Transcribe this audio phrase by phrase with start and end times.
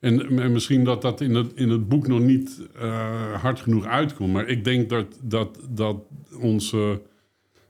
[0.00, 3.86] En, en misschien dat dat in het, in het boek nog niet eh, hard genoeg
[3.86, 4.32] uitkomt.
[4.32, 5.96] Maar ik denk dat, dat, dat
[6.40, 7.02] onze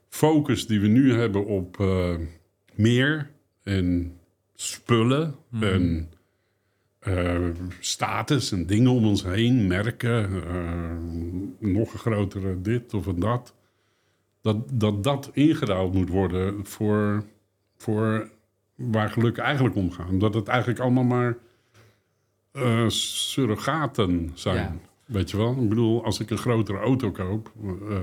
[0.09, 2.15] focus die we nu hebben op eh,
[2.75, 3.31] meer
[3.63, 4.17] en
[4.55, 6.11] spullen en
[6.99, 7.49] eh,
[7.81, 10.43] status en dingen om ons heen, merken,
[11.59, 13.55] nog een grotere dit of een dat,
[14.41, 17.25] dat dat, dat ingeruild moet worden voor,
[17.77, 18.31] voor
[18.75, 20.21] waar geluk eigenlijk om gaat.
[20.21, 21.37] Dat het eigenlijk allemaal maar
[22.59, 24.57] eh, surrogaten zijn.
[24.57, 24.77] Ja.
[25.05, 25.53] Weet je wel?
[25.63, 27.53] Ik bedoel, als ik een grotere auto koop,
[27.89, 28.01] eh,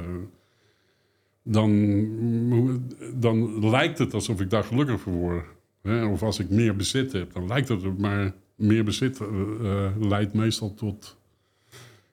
[1.43, 5.45] dan, dan lijkt het alsof ik daar gelukkig voor word.
[5.81, 6.05] Hè?
[6.05, 10.73] Of als ik meer bezit heb, dan lijkt het maar meer bezit eh, leidt meestal
[10.73, 11.17] tot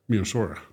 [0.04, 0.71] meer zorg.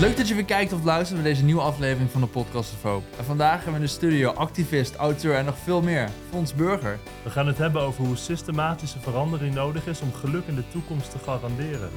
[0.00, 2.82] Leuk dat je weer kijkt of luistert naar deze nieuwe aflevering van de Podcast of
[2.82, 3.02] Hoop.
[3.18, 6.98] En vandaag hebben we in de studio activist, auteur en nog veel meer, Fons Burger.
[7.24, 11.10] We gaan het hebben over hoe systematische verandering nodig is om geluk in de toekomst
[11.10, 11.90] te garanderen.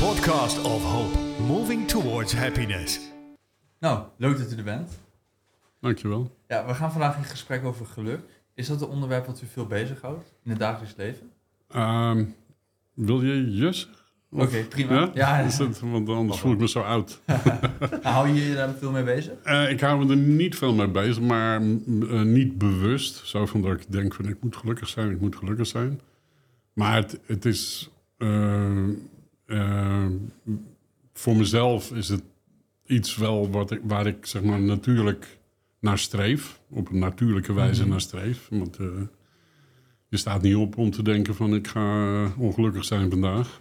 [0.00, 3.00] Podcast of Hope, moving towards happiness.
[3.78, 5.00] Nou, leuk dat u er bent.
[5.80, 6.36] Dankjewel.
[6.48, 8.20] Ja, we gaan vandaag in gesprek over geluk.
[8.54, 11.30] Is dat een onderwerp wat u veel bezighoudt in het dagelijks leven?
[11.68, 12.24] Ehm,
[12.94, 13.88] wil je Jus?
[14.36, 15.10] Oké, prima.
[15.14, 15.48] Ja,
[15.82, 17.20] want anders voel ik me zo oud.
[18.02, 19.32] Hou je je daar veel mee bezig?
[19.42, 23.26] Eh, ik hou me er niet veel mee bezig, maar eh, niet bewust.
[23.26, 26.00] Zo van dat ik denk van ik moet gelukkig zijn, ik moet gelukkig zijn.
[26.72, 27.90] Maar het, het is...
[28.18, 30.06] eh,
[31.12, 32.22] voor mezelf is het
[32.86, 35.38] iets wel wat ik, waar ik zeg maar natuurlijk
[35.80, 36.60] naar streef.
[36.70, 38.46] Op een natuurlijke wijze naar streef.
[38.50, 38.76] Want
[40.08, 43.56] je staat niet op om te denken van ik ga ongelukkig zijn vandaag.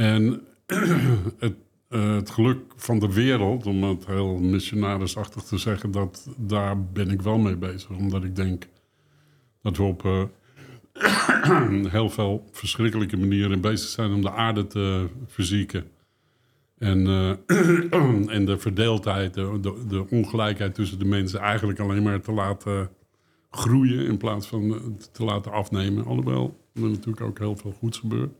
[0.00, 0.40] En
[1.38, 1.54] het,
[1.88, 7.10] eh, het geluk van de wereld, om het heel missionarisachtig te zeggen, dat, daar ben
[7.10, 7.90] ik wel mee bezig.
[7.90, 8.66] Omdat ik denk
[9.62, 10.24] dat we op eh,
[11.92, 15.84] heel veel verschrikkelijke manieren bezig zijn om de aarde te verzieken.
[16.78, 17.30] En, eh,
[18.36, 22.90] en de verdeeldheid, de, ongelijkheid tussen de mensen eigenlijk alleen maar te laten
[23.50, 26.04] groeien in plaats van te laten afnemen.
[26.04, 28.39] Alhoewel er natuurlijk ook heel veel goeds gebeurt.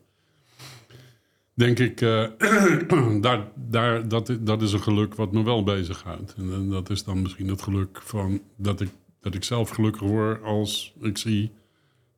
[1.60, 6.34] Denk ik, eh, daar, daar, dat, dat is een geluk wat me wel bezighoudt.
[6.34, 8.88] En, en dat is dan misschien het geluk van dat ik,
[9.20, 11.52] dat ik zelf gelukkig word als ik zie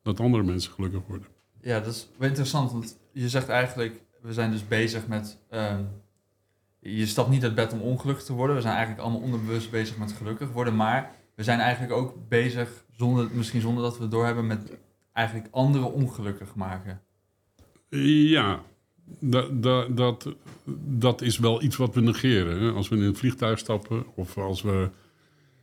[0.02, 1.26] dat andere mensen gelukkig worden.
[1.60, 5.38] Ja, dat is wel interessant, want je zegt eigenlijk, we zijn dus bezig met...
[5.48, 5.82] ehm,
[6.78, 8.56] je stapt niet uit bed om ongelukkig te worden.
[8.56, 10.76] We zijn eigenlijk allemaal onderbewust bezig met gelukkig worden.
[10.76, 14.78] Maar we zijn eigenlijk ook bezig, zonder, misschien zonder dat we het doorhebben, met
[15.12, 17.00] eigenlijk anderen ongelukkig maken.
[17.88, 18.62] Ja,
[19.18, 20.28] dat, dat, dat,
[20.86, 22.60] dat is wel iets wat we negeren.
[22.60, 22.70] Hè?
[22.70, 24.88] Als we in een vliegtuig stappen of als we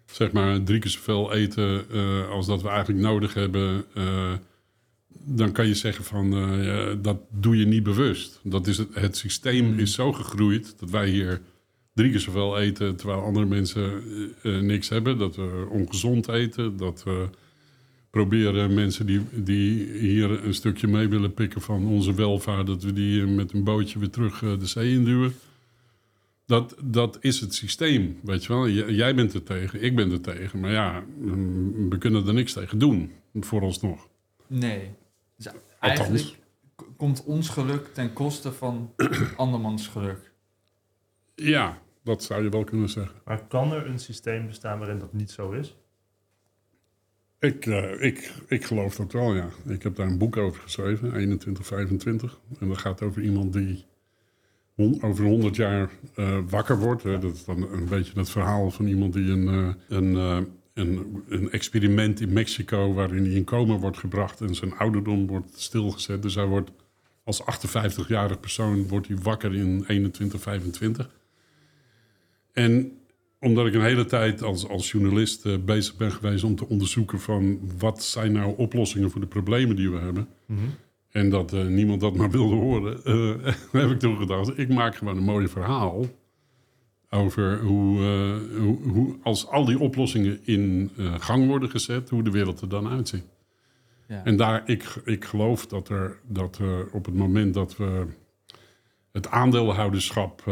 [0.05, 4.33] zeg maar drie keer zoveel eten eh, als dat we eigenlijk nodig hebben, eh,
[5.23, 8.39] dan kan je zeggen van eh, dat doe je niet bewust.
[8.43, 11.41] Dat is het, het systeem is zo gegroeid dat wij hier
[11.93, 14.03] drie keer zoveel eten terwijl andere mensen
[14.43, 15.17] niks hebben.
[15.17, 17.29] Dat we ongezond eten, dat we
[18.09, 22.93] proberen mensen die, die hier een stukje mee willen pikken van onze welvaart, dat we
[22.93, 25.33] die eh, met een bootje weer terug eh, de zee induwen.
[26.45, 28.67] Dat, dat is het systeem, weet je wel.
[28.69, 30.59] J- jij bent er tegen, ik ben er tegen.
[30.59, 34.07] Maar ja, mm, we kunnen er niks tegen doen, vooralsnog.
[34.47, 34.89] Nee.
[35.37, 35.47] Dus
[35.79, 36.37] eigenlijk
[36.97, 38.93] komt ons geluk ten koste van
[39.37, 40.31] andermans geluk.
[41.35, 43.15] Ja, dat zou je wel kunnen zeggen.
[43.25, 45.75] Maar kan er een systeem bestaan waarin dat niet zo is?
[47.39, 49.49] Ik, eh, ik, ik geloof dat wel, ja.
[49.67, 52.39] Ik heb daar een boek over geschreven, 2125.
[52.59, 53.85] En dat gaat over iemand die
[55.01, 57.03] over 100 jaar eh, wakker wordt.
[57.03, 60.15] Dat is dan een beetje het verhaal van iemand die een, eh, een,
[60.73, 62.93] een, een experiment in Mexico...
[62.93, 66.21] waarin hij in coma wordt gebracht en zijn ouderdom wordt stilgezet.
[66.21, 66.71] Dus hij wordt
[67.23, 71.09] als 58-jarig persoon wordt hij wakker in 2125.
[72.53, 72.99] En
[73.39, 77.19] omdat ik een hele tijd als, als journalist eh, bezig ben geweest om te onderzoeken
[77.19, 80.27] van wat zijn nou oplossingen voor de problemen die we hebben.
[81.09, 84.95] En dat eh, niemand dat maar wilde horen, eh, heb ik toen gedacht, ik maak
[84.95, 86.05] gewoon een mooi verhaal
[87.09, 87.99] over hoe,
[88.59, 92.87] hoe, hoe als al die oplossingen in gang worden gezet, hoe de wereld er dan
[92.87, 93.23] uitziet.
[94.07, 94.23] Ja.
[94.23, 96.59] En daar, ik, ik geloof dat er dat
[96.91, 98.05] op het moment dat we
[99.11, 100.43] het aandeelhouderschap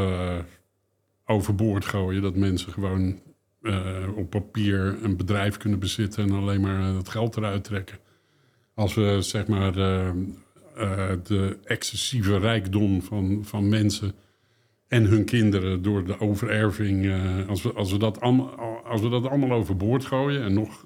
[1.27, 3.19] overboord gooien, dat mensen gewoon
[3.61, 7.97] eh, op papier een bedrijf kunnen bezitten en alleen maar eh, het geld eruit trekken.
[8.77, 10.09] Als we zeg maar eh,
[10.75, 14.13] eh, de excessieve rijkdom van, van mensen
[14.87, 18.49] en hun kinderen door de overerving, eh, als, we, als we dat allemaal,
[18.85, 20.85] als we dat allemaal overboord gooien en nog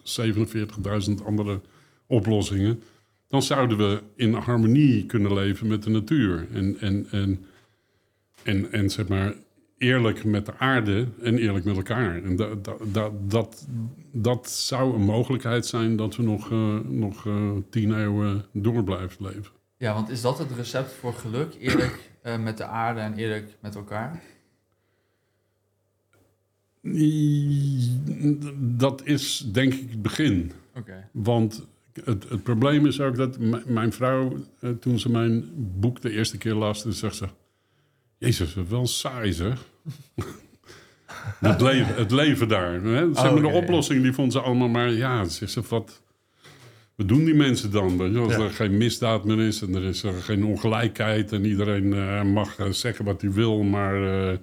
[1.09, 1.61] 47.000 andere
[2.07, 2.83] oplossingen,
[3.27, 6.47] dan zouden we in harmonie kunnen leven met de natuur.
[6.53, 7.45] En, en, en,
[8.43, 9.33] en, en zeg maar
[9.81, 12.23] eerlijk met de aarde en eerlijk met elkaar.
[12.23, 13.67] En dat, dat, dat, dat,
[14.11, 19.25] dat zou een mogelijkheid zijn dat we nog, eh, nog eh, tien eeuwen door blijven
[19.25, 19.51] leven.
[19.77, 21.55] Ja, want is dat het recept voor geluk?
[21.59, 24.21] Eerlijk eh, met de aarde en eerlijk met elkaar?
[28.57, 30.51] Dat is denk ik het begin.
[30.75, 31.07] Oké.
[31.11, 31.65] Want
[32.03, 34.37] het, het probleem is ook dat mijn vrouw,
[34.79, 37.27] toen ze mijn boek de eerste keer las, toen zegt ze...
[38.21, 39.65] Jezus, wel saai zeg.
[41.39, 42.73] het, leven, het leven daar.
[42.73, 43.13] Hè?
[43.13, 44.91] Zeg maar, oké, de oplossing die vond ze allemaal maar...
[44.91, 46.01] Ja, zegt ze, wat,
[46.95, 47.97] wat doen die mensen dan?
[47.97, 48.19] Weet je?
[48.19, 48.39] Als Ja.
[48.39, 51.31] er geen misdaad meer is en er is er geen ongelijkheid...
[51.31, 54.29] en iedereen eh, mag eh, zeggen wat hij wil, maar...
[54.31, 54.37] eh,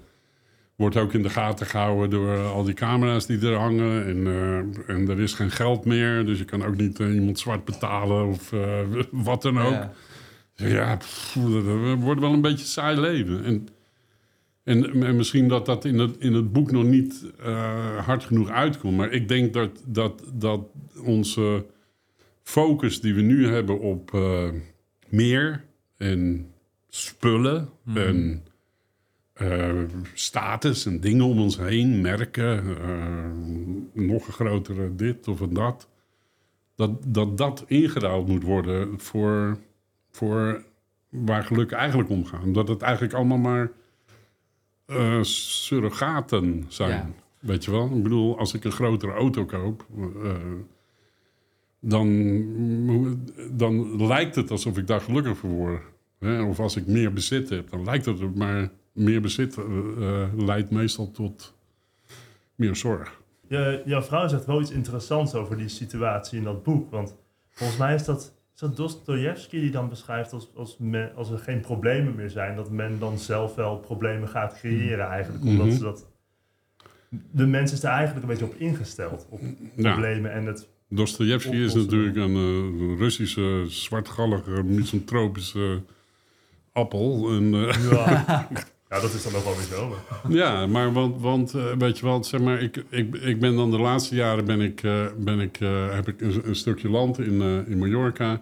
[0.77, 4.07] wordt ook in de gaten gehouden door al die camera's die er hangen.
[4.07, 4.27] En,
[4.87, 8.51] en er is geen geld meer, dus je kan ook niet iemand zwart betalen of
[9.29, 9.73] wat dan ook.
[9.73, 9.93] Ja.
[10.63, 13.45] Ja, pff, dat wordt wel een beetje saai leven.
[13.45, 13.69] En,
[14.65, 18.51] en, en misschien dat dat in het, in het boek nog niet eh, hard genoeg
[18.51, 18.97] uitkomt.
[18.97, 20.61] Maar ik denk dat, dat, dat
[21.05, 21.67] onze
[22.43, 24.49] focus die we nu hebben op eh,
[25.09, 25.65] meer
[25.97, 26.53] en
[26.89, 28.45] spullen en
[29.33, 29.83] eh,
[30.15, 32.77] status en dingen om ons heen, merken,
[33.93, 35.89] nog een grotere dit of een dat.
[36.75, 39.59] Dat dat, dat ingeruild moet worden voor,
[40.19, 40.65] voor
[41.09, 42.55] waar geluk eigenlijk om gaat.
[42.55, 43.71] Dat het eigenlijk allemaal maar
[44.87, 46.91] eh, surrogaten zijn.
[46.91, 47.11] Ja.
[47.39, 47.97] Weet je wel?
[47.97, 49.87] Ik bedoel, als ik een grotere auto koop,
[50.23, 50.35] eh,
[51.81, 52.05] dan,
[53.51, 55.83] dan lijkt het alsof ik daar gelukkig voor word.
[56.19, 56.43] Hè?
[56.43, 60.71] Of als ik meer bezit heb, dan lijkt het, maar meer bezit eh, eh, leidt
[60.71, 61.55] meestal tot
[62.55, 63.21] meer zorg.
[63.49, 66.91] Je, jouw vrouw zegt wel iets interessants over die situatie in dat boek.
[66.91, 67.15] Want
[67.51, 71.39] volgens mij is dat, is dat Dostoevsky die dan beschrijft als, als, men, als er
[71.39, 75.45] geen problemen meer zijn, dat men dan zelf wel problemen gaat creëren eigenlijk.
[75.45, 75.77] Omdat Mhm.
[75.77, 76.07] ze dat.
[77.31, 79.27] De mens is er eigenlijk een beetje op ingesteld.
[79.31, 79.41] Op
[79.77, 79.91] Ja.
[79.93, 80.69] problemen en het.
[80.89, 85.83] Dostoevsky is natuurlijk een eh, Russische, zwartgallige, misantropische
[86.73, 87.29] appel.
[87.31, 88.49] En, eh, Ja,
[88.91, 89.89] ja, dat is dan ook wel weer zo.
[89.89, 93.57] maar- Ja, maar want, want eh, weet je wel, zeg maar, ik, ik, ik ben
[93.57, 96.89] dan de laatste jaren ben ik, eh, ben ik, eh, heb ik een, een stukje
[96.91, 98.41] land in, eh, in Mallorca.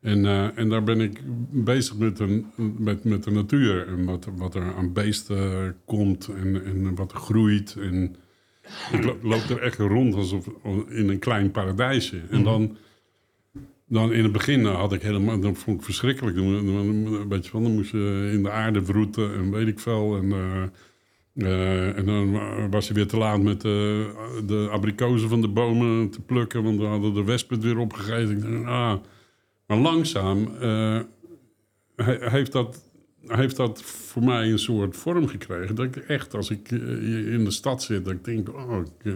[0.00, 1.20] En, eh, en daar ben ik
[1.50, 2.46] bezig met, een,
[2.78, 3.86] met, met de natuur.
[3.88, 7.76] En wat, wat er aan beesten komt en, en wat er groeit.
[7.80, 8.16] En
[8.92, 10.46] ik lo- loop er echt rond alsof
[10.88, 12.20] in een klein paradijsje.
[12.30, 12.76] En dan,
[13.86, 16.36] dan in het begin had ik helemaal, dat vond ik verschrikkelijk.
[16.36, 19.78] Dan, dan, weet je wel, dan moest je in de aarde wroeten en weet ik
[19.78, 20.16] veel.
[20.16, 20.62] En, eh,
[21.34, 24.10] eh, en dan was je weer te laat met de,
[24.46, 28.66] de abrikozen van de bomen te plukken, want dan hadden de wespen weer opgegeten.
[28.66, 28.94] Ah.
[29.66, 31.00] Maar langzaam eh,
[31.96, 32.90] he- heeft, dat,
[33.26, 35.74] heeft dat voor mij een soort vorm gekregen.
[35.74, 39.14] Dat ik echt, als ik eh, in de stad zit, dat ik denk, oh, eh,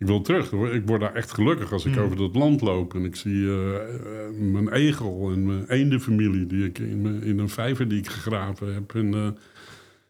[0.00, 0.50] ik wil terug.
[0.50, 0.74] Hoor.
[0.74, 2.94] Ik word daar echt gelukkig als ik over dat land loop.
[2.94, 7.48] En ik zie eh, eh, mijn egel en mijn eendenfamilie die ik in, in een
[7.48, 8.94] vijver die ik gegraven heb.
[8.94, 9.28] En, eh,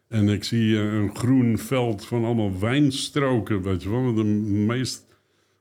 [0.07, 4.13] en ik zie een groen veld van allemaal wijnstroken, weet je wel.
[4.13, 5.05] De meest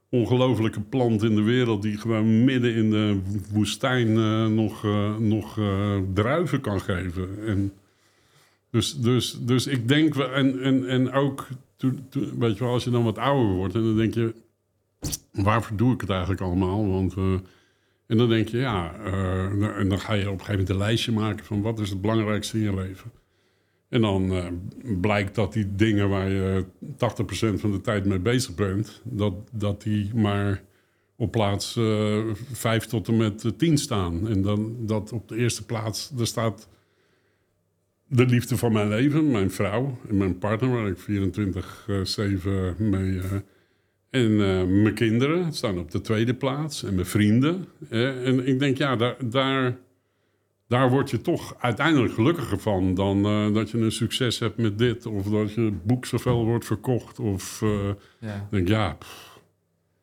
[0.09, 1.83] ongelofelijke plant in de wereld...
[1.83, 3.21] die gewoon midden in de
[3.53, 4.13] woestijn
[4.55, 4.87] nog,
[5.19, 5.61] nog
[6.15, 7.29] druiven kan geven.
[7.47, 7.73] En
[8.71, 10.15] dus, dus, dus ik denk...
[10.15, 11.49] wel- En, en, en ook,
[11.81, 12.07] toen,
[12.39, 13.75] weet je wel, als je dan wat ouder wordt...
[13.75, 14.35] en dan denk je,
[15.33, 16.89] waarvoor doe ik het eigenlijk allemaal?
[16.89, 17.15] Want...
[17.17, 17.35] eh,
[18.11, 20.77] en dan denk je, ja, eh, en dan ga je op een gegeven moment een
[20.77, 23.11] lijstje maken van wat is het belangrijkste in je leven.
[23.89, 24.47] En dan eh,
[25.01, 29.83] blijkt dat die dingen waar je 80% van de tijd mee bezig bent, dat, dat
[29.83, 30.63] die maar
[31.17, 32.21] op plaats eh
[32.53, 34.29] 5 tot en met eh, 10 staan.
[34.29, 36.69] En dan dat op de eerste plaats, daar staat
[38.13, 43.19] de liefde van mijn leven, mijn vrouw en mijn partner, waar ik 24-7 mee.
[43.21, 43.33] eh,
[44.11, 46.83] en eh, mijn kinderen staan op de tweede plaats.
[46.85, 47.67] En mijn vrienden.
[47.91, 49.79] Eh, en ik denk, ja, daar, daar,
[50.69, 52.95] daar word je toch uiteindelijk gelukkiger van...
[52.95, 55.07] dan eh, dat je een succes hebt met dit.
[55.07, 57.19] Of dat je boek zoveel wordt verkocht.
[57.19, 57.89] Of eh,
[58.19, 58.49] Ja.
[58.51, 59.41] denk, ja, pff,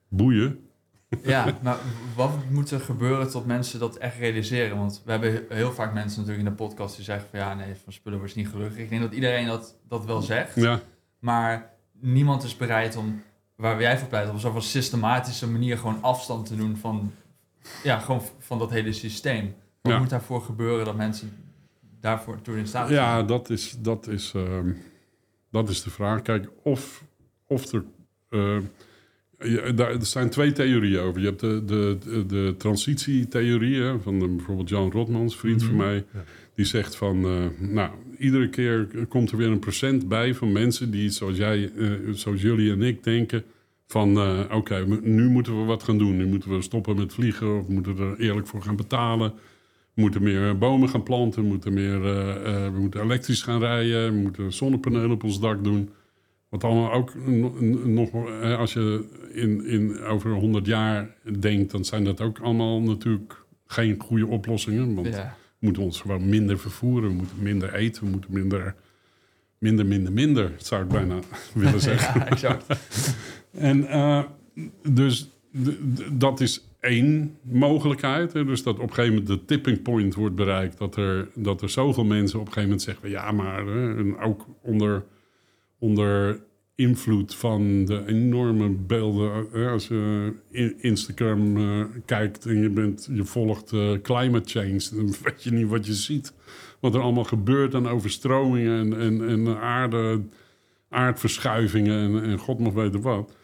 [0.10, 0.60] boeien.
[1.24, 1.78] Ja, maar
[2.16, 4.78] wat moet er gebeuren tot mensen dat echt realiseren?
[4.78, 7.76] Want we hebben heel vaak mensen natuurlijk in de podcast die zeggen van ja, nee,
[7.84, 8.78] van spullen word je niet gelukkig.
[8.80, 10.80] Ik denk dat iedereen dat, dat wel zegt, Ja,
[11.20, 13.22] maar niemand is bereid om,
[13.56, 17.14] waar jij voor pleit, op zo'n systematische manier gewoon afstand te doen van,
[17.84, 19.56] ja, gewoon van dat hele systeem.
[19.82, 20.00] Wat Ja.
[20.00, 21.32] moet daarvoor gebeuren dat mensen
[22.00, 23.28] daarvoor toe in staat ja zijn?
[23.28, 24.72] dat, is, dat, is, ehm,
[25.52, 26.22] dat is de vraag.
[26.22, 27.04] Kijk, of,
[27.48, 27.84] of er
[28.30, 28.58] eh,
[29.40, 31.20] je- daar, er zijn twee theorieën over.
[31.22, 35.84] Je hebt de, de, de, de transitietheorie van de- bijvoorbeeld Jan Rotmans, vriend van Mhm.
[35.86, 35.96] mij.
[36.14, 36.24] Ja.
[36.56, 40.92] Die zegt van, eh, nou, iedere keer komt er weer een procent bij van mensen
[40.92, 43.44] die, zoals jij, eh, zoals jullie en ik denken,
[43.88, 46.18] van, eh, oké, we- nu moeten we wat gaan doen.
[46.18, 49.34] Nu moeten we stoppen met vliegen of we moeten er eerlijk voor gaan betalen.
[49.94, 53.60] We moeten meer bomen gaan planten, we moeten, meer, eh, eh, we moeten elektrisch gaan
[53.60, 55.90] rijden, we moeten zonnepanelen op ons dak doen.
[56.50, 58.10] Wat allemaal ook no- nog,
[58.42, 63.46] eh, als je in, in over 100 jaar denkt, dan zijn dat ook allemaal natuurlijk
[63.66, 64.96] geen goede oplossingen.
[64.96, 65.36] Want Ja.
[65.60, 68.76] we moeten ons gewoon minder vervoeren, we moeten minder eten, we moeten minder,
[69.58, 71.16] minder, minder, minder, zou ik bijna
[71.54, 72.20] willen zeggen.
[72.20, 72.66] ja, exact.
[73.52, 74.24] En eh,
[74.90, 75.30] dus
[76.12, 78.34] dat is één mogelijkheid.
[78.34, 78.46] Hè?
[78.46, 80.78] Dus dat op een gegeven moment de tipping point wordt bereikt.
[80.78, 83.10] Dat er, dat er zoveel mensen op een gegeven moment zeggen...
[83.10, 85.04] ja, maar hè, en ook onder,
[85.80, 86.40] onder
[86.76, 89.48] invloed van de enorme beelden...
[89.52, 94.90] Hè, als je in Instagram eh, kijkt en je, bent, je volgt eh, climate change...
[94.92, 96.34] dan weet je niet wat je ziet.
[96.80, 100.22] Wat er allemaal gebeurt aan overstromingen en, en, en aarde,
[100.90, 102.16] aardverschuivingen...
[102.16, 103.36] En, en god nog weten wat...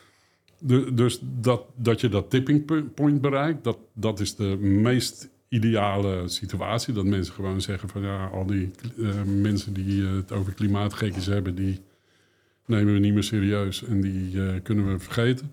[0.93, 6.93] Dus dat, dat je dat tipping point bereikt, dat, dat is de meest ideale situatie.
[6.93, 11.25] Dat mensen gewoon zeggen van ja, al die eh, mensen die eh, het over klimaatgekjes
[11.25, 11.79] hebben, die
[12.65, 15.51] nemen we niet meer serieus en die eh, kunnen we vergeten.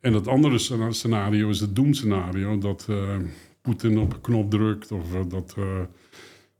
[0.00, 3.16] En het andere scena- scenario is het doemscenario, dat eh,
[3.60, 5.56] Poetin op een knop drukt of eh, dat,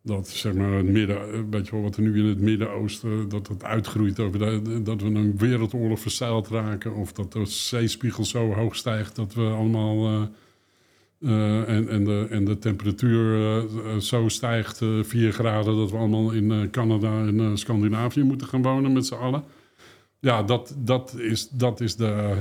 [0.02, 3.48] dat zeg maar het midden, weet je wel, wat er nu in het Midden-Oosten, dat
[3.48, 4.38] het uitgroeit over
[4.84, 9.42] dat we een wereldoorlog verzeild raken of dat de zeespiegel zo hoog stijgt dat we
[9.42, 10.28] allemaal
[11.20, 13.64] en, en, de, en de temperatuur
[14.00, 18.92] zo stijgt, eh 4 graden, dat we allemaal in Canada en Scandinavië moeten gaan wonen
[18.92, 19.44] met z'n allen.
[20.20, 22.36] Ja, dat, dat, is, dat is de.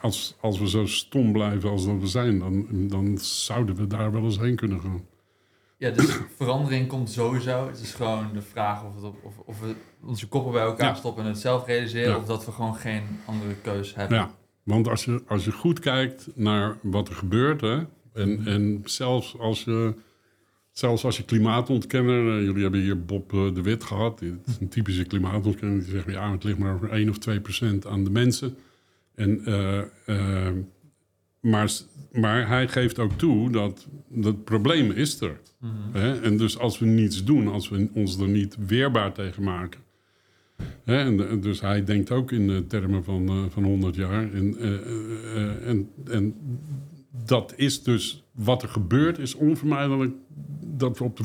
[0.00, 4.12] Als, als we zo stom blijven als dat we zijn, dan, dan zouden we daar
[4.12, 5.04] wel eens heen kunnen gaan.
[5.78, 7.66] Ja, dus verandering komt sowieso.
[7.66, 10.88] Het is gewoon de vraag of, het op, of, of we onze koppen bij elkaar
[10.88, 10.94] Ja.
[10.94, 12.16] stoppen en het zelf realiseren, Ja.
[12.16, 14.18] of dat we gewoon geen andere keus hebben.
[14.18, 14.30] Ja,
[14.62, 19.38] want als je, als je goed kijkt naar wat er gebeurt, hè, en, en zelfs
[19.38, 19.94] als je.
[20.74, 24.56] Zelfs als je klimaatontkenner, eh, jullie hebben hier Bob eh, de Wit gehad, die is
[24.60, 28.04] een typische klimaatontkenner, die zegt ja, het ligt maar voor 1 of 2 procent aan
[28.04, 28.56] de mensen.
[29.14, 30.50] En, eh,
[31.40, 31.72] maar,
[32.12, 33.88] maar hij geeft ook toe dat
[34.20, 35.40] het probleem is er.
[35.58, 35.72] Mhm.
[35.92, 36.20] Hè?
[36.20, 39.80] En dus als we niets doen, als we ons er niet weerbaar tegen maken.
[40.84, 40.98] Hè?
[40.98, 44.32] En, en dus hij denkt ook in de termen van, van 100 jaar.
[44.32, 44.58] En,
[45.64, 46.34] en, en
[47.24, 50.12] dat is dus wat er gebeurt, is onvermijdelijk.
[50.66, 51.24] Dat we op de,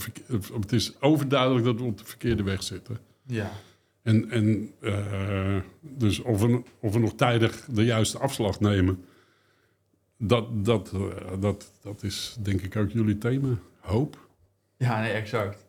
[0.59, 2.97] het is overduidelijk dat we op de verkeerde weg zitten.
[3.25, 3.51] Ja.
[4.01, 9.05] En, en eh, dus of we, of we nog tijdig de juiste afslag nemen,
[10.17, 11.01] dat, dat, eh,
[11.39, 13.57] dat, dat is denk ik ook jullie thema.
[13.79, 14.27] Hoop.
[14.77, 15.65] ja, nee, exact.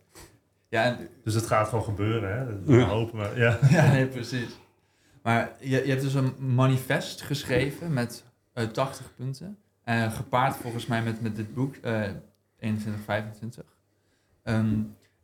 [0.69, 2.61] Ja, en, Dus het gaat gewoon gebeuren, hè?
[2.65, 2.85] We Ja.
[2.85, 3.39] hopen maar.
[3.39, 3.59] Ja.
[3.71, 4.59] ja nee, precies.
[5.23, 9.59] Maar je, je hebt dus een manifest geschreven met eh 80 punten.
[9.85, 12.03] En gepaard volgens mij met, met dit boek, eh
[12.59, 13.65] 21, 25.
[14.43, 14.75] Ehm,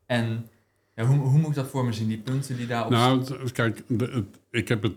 [0.06, 0.48] en
[0.94, 3.52] ja, hoe, hoe moet ik dat voor me zien, die punten die daarop Nou, het-
[3.52, 4.92] kijk, de- het- ik, heb het,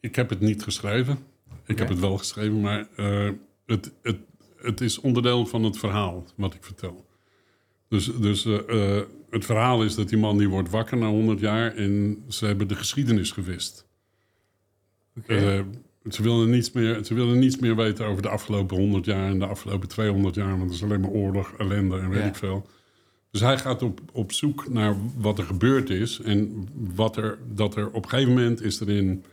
[0.00, 1.18] ik heb het niet geschreven.
[1.66, 3.30] Ik heb het wel geschreven, maar eh,
[3.66, 4.16] het, het,
[4.56, 7.06] het is onderdeel van het verhaal wat ik vertel.
[7.88, 11.40] Dus, dus eh, eh, het verhaal is dat die man die wordt wakker na 100
[11.40, 13.86] jaar en ze hebben de geschiedenis gewist.
[15.18, 15.66] Oké.
[16.02, 19.28] Eh, ze, willen niets meer, ze willen niets meer weten over de afgelopen 100 jaar
[19.30, 22.26] en de afgelopen 200 jaar, want het is alleen maar oorlog, ellende en weet Ja.
[22.26, 22.66] ik veel.
[23.30, 26.20] Dus hij gaat op, op zoek naar wat er gebeurd is.
[26.20, 29.24] En wat er, dat er op een gegeven moment is er in,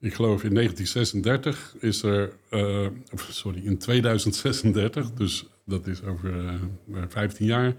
[0.00, 2.86] ik geloof in 1936, is er, eh,
[3.30, 7.74] sorry, in 2036, dus dat is over eh, 15 jaar,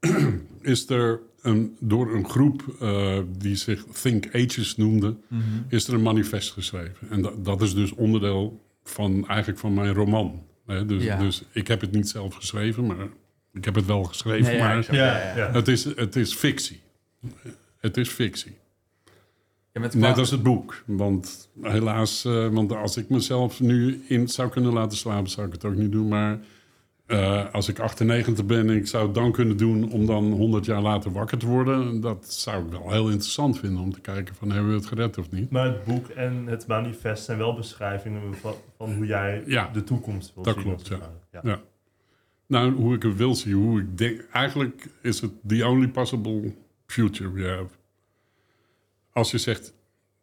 [0.62, 5.42] is er een, door een groep eh, die zich Think Ages noemde, Mhm.
[5.68, 7.10] is er een manifest geschreven.
[7.10, 10.42] En dat, dat is dus onderdeel van, eigenlijk van mijn roman.
[10.66, 10.86] Hè?
[10.86, 11.18] Dus, Ja.
[11.18, 13.06] dus ik heb het niet zelf geschreven, maar
[13.52, 14.52] ik heb het wel geschreven.
[14.52, 14.96] Nee, maar exact.
[14.98, 15.36] Ja, Ja, ja.
[15.36, 15.52] ja.
[15.52, 16.80] het, is, het is fictie.
[17.80, 18.56] Het is fictie.
[19.72, 20.82] Ja, met Net als het boek.
[20.86, 25.52] Want helaas, eh, want als ik mezelf nu in zou kunnen laten slapen, zou ik
[25.52, 26.08] het ook niet doen.
[26.08, 26.38] Maar
[27.06, 30.64] eh, als ik 98 ben en ik zou het dan kunnen doen om dan 100
[30.64, 34.34] jaar later wakker te worden, dat zou ik wel heel interessant vinden om te kijken
[34.34, 35.50] van hebben we het gered of niet.
[35.50, 40.34] Maar het boek en het manifest zijn wel beschrijvingen van, hoe jij Ja, de toekomst
[40.34, 40.62] wil dat zien.
[40.62, 40.98] klopt, als het
[41.30, 41.40] ja.
[41.42, 41.60] Ja.
[42.46, 44.26] Nou, hoe ik het wil zien, hoe ik denk.
[44.32, 46.54] Eigenlijk is het the only possible
[46.86, 47.74] future we have.
[49.12, 49.74] Als je zegt,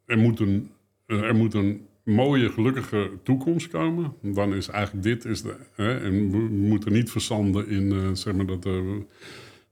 [0.05, 0.71] er moet een,
[1.05, 5.99] eh, er moet een mooie, gelukkige toekomst komen, dan is eigenlijk dit, is de, hè,
[5.99, 9.01] en we moeten niet verzanden in, eh, zeg maar, dat de,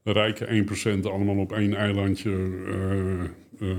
[0.03, 0.65] de rijke
[0.99, 2.31] 1% allemaal op één eilandje
[2.67, 3.23] eh,
[3.69, 3.77] eh,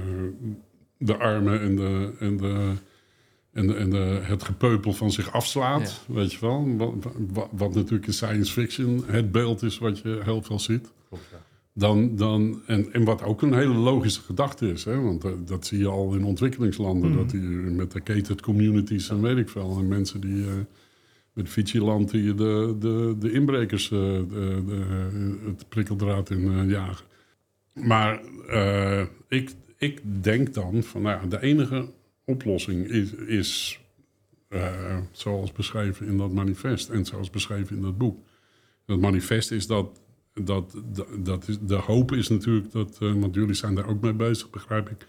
[0.99, 2.73] de armen en, de, en, de,
[3.52, 6.76] en, de, en de, het gepeupel van zich afslaat, weet je wel.
[6.76, 6.95] Wat,
[7.33, 10.92] wat, wat natuurlijk in science fiction het beeld is wat je heel veel ziet.
[11.09, 11.50] Klopt, ja.
[11.72, 15.00] Dan, dan, en, en wat ook een hele logische gedachte is, hè?
[15.00, 17.18] want eh, dat zie je al in ontwikkelingslanden, Mhm.
[17.18, 20.52] dat die met de gated communities en weet ik veel, en mensen die eh,
[21.32, 27.04] met Vigilant die de, de, de inbrekers eh, de, de- het prikkeldraad in jagen.
[27.74, 28.20] Maar
[29.28, 31.88] ik, ik denk dan van, nou ja, de enige
[32.24, 33.80] oplossing is, is
[35.12, 38.18] zoals beschreven in dat manifest en zoals beschreven in dat boek.
[38.86, 40.00] Dat manifest is dat
[40.44, 44.00] dat, dat, dat is, de hoop is natuurlijk dat, eh, want jullie zijn daar ook
[44.00, 45.06] mee bezig, begrijp ik.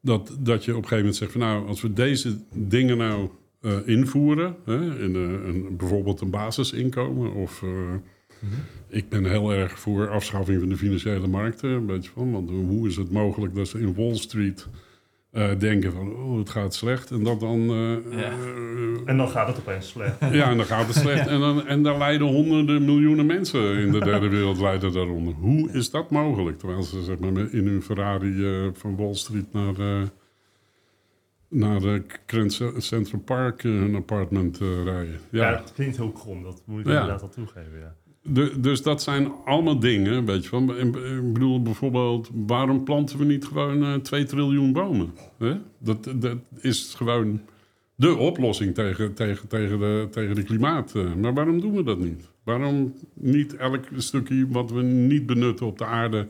[0.00, 3.28] Dat, dat je op een gegeven moment zegt van nou, als we deze dingen nou
[3.60, 7.62] eh, invoeren, hè, in, eh, een, bijvoorbeeld een basisinkomen of.
[7.62, 7.94] eh,
[8.88, 12.32] Ik ben heel erg voor afschaffing van de financiële markten, een beetje van.
[12.32, 14.68] Want hoe is het mogelijk dat ze in Wall Street
[15.30, 17.60] eh, denken van oh, het gaat slecht en dat dan.
[17.70, 18.28] eh, Ja.
[18.30, 18.32] eh,
[19.04, 20.16] En dan gaat het opeens slecht.
[20.32, 21.26] ja, en dan gaat het slecht.
[21.26, 25.34] En, dan, en daar lijden honderden miljoenen mensen in de derde wereld lijden daaronder.
[25.34, 26.58] Hoe is dat mogelijk?
[26.58, 30.02] Terwijl ze zeg maar, in hun Ferrari eh, van Wall Street naar, eh
[31.50, 35.18] naar de Grand Central Park hun appartement eh, rijden.
[35.30, 35.50] Ja.
[35.50, 35.56] Ja.
[35.58, 36.92] het klinkt heel krom, dat moet ik Ja.
[36.92, 37.78] inderdaad al toegeven.
[37.78, 37.94] Ja.
[38.56, 40.78] Dus dat zijn allemaal dingen, weet je van.
[40.78, 40.92] Ik
[41.32, 45.14] bedoel bijvoorbeeld, waarom planten we niet gewoon eh 2 triljoen bomen?
[45.38, 45.54] Hè?
[45.78, 47.40] Dat, dat is gewoon
[47.94, 50.94] de oplossing tegen, tegen, tegen, de, tegen de klimaat.
[50.94, 51.14] eh.
[51.14, 52.28] Maar waarom doen we dat niet?
[52.44, 56.28] Waarom niet elk stukje wat we niet benutten op de aarde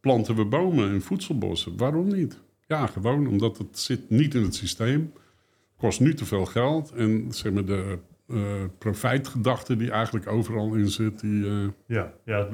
[0.00, 1.76] planten we bomen en voedselbossen?
[1.76, 2.40] Waarom niet?
[2.66, 5.12] Ja, gewoon omdat het zit niet in het systeem,
[5.76, 7.98] kost nu te veel geld en zeg maar de
[8.30, 12.48] eh, profijtgedachte die eigenlijk overal in zit, die, eh, Ja, ja,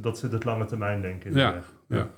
[0.00, 1.52] dat zit het lange termijn denken in de Ja.
[1.52, 1.72] weg.
[1.88, 2.08] ja.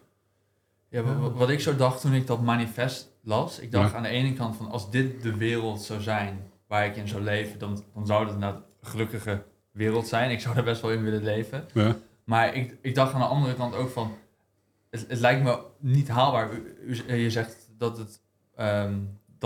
[0.88, 3.96] Ja, wa- wa- wat ik zo dacht toen ik dat manifest las, ik dacht Ja.
[3.96, 7.22] aan de ene kant van als dit de wereld zou zijn waar ik in zou
[7.22, 10.30] leven, dan, dan zou het inderdaad een gelukkige wereld zijn.
[10.30, 11.64] Ik zou daar best wel in willen leven.
[11.72, 11.96] ja.
[12.24, 14.14] Maar ik, ik dacht aan de andere kant ook van,
[14.90, 16.52] het, het lijkt me niet haalbaar.
[16.52, 16.74] U,
[17.08, 18.20] u- je zegt dat het,
[18.56, 18.94] ehm,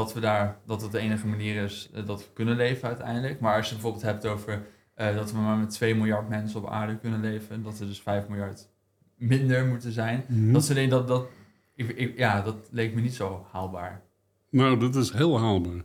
[0.05, 3.41] dat we daar, dat het de enige manier is eh, dat we kunnen leven uiteindelijk.
[3.41, 6.69] Maar als je bijvoorbeeld hebt over eh, dat we maar met 2 miljard mensen op
[6.71, 8.69] aarde kunnen leven, dat er dus 5 miljard
[9.17, 10.25] minder moeten zijn.
[10.29, 10.53] Mhm.
[10.53, 11.27] Dat, dingen, dat, dat,
[11.75, 14.03] ik, ik- ja, dat leek me niet zo haalbaar.
[14.51, 15.85] Nou, dat is heel haalbaar.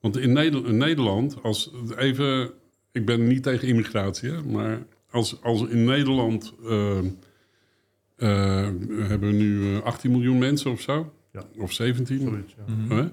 [0.00, 2.50] Want in, Neder- in Nederland, als even,
[2.92, 8.68] ik ben niet tegen immigratie, hè, maar als, als in Nederland eh, eh,
[9.08, 11.12] hebben we nu eh, 18 miljoen mensen of zo.
[11.58, 12.20] Of 17.
[12.20, 12.74] Zoiets, ja.
[12.74, 12.96] Mhm.
[12.96, 13.04] Hè?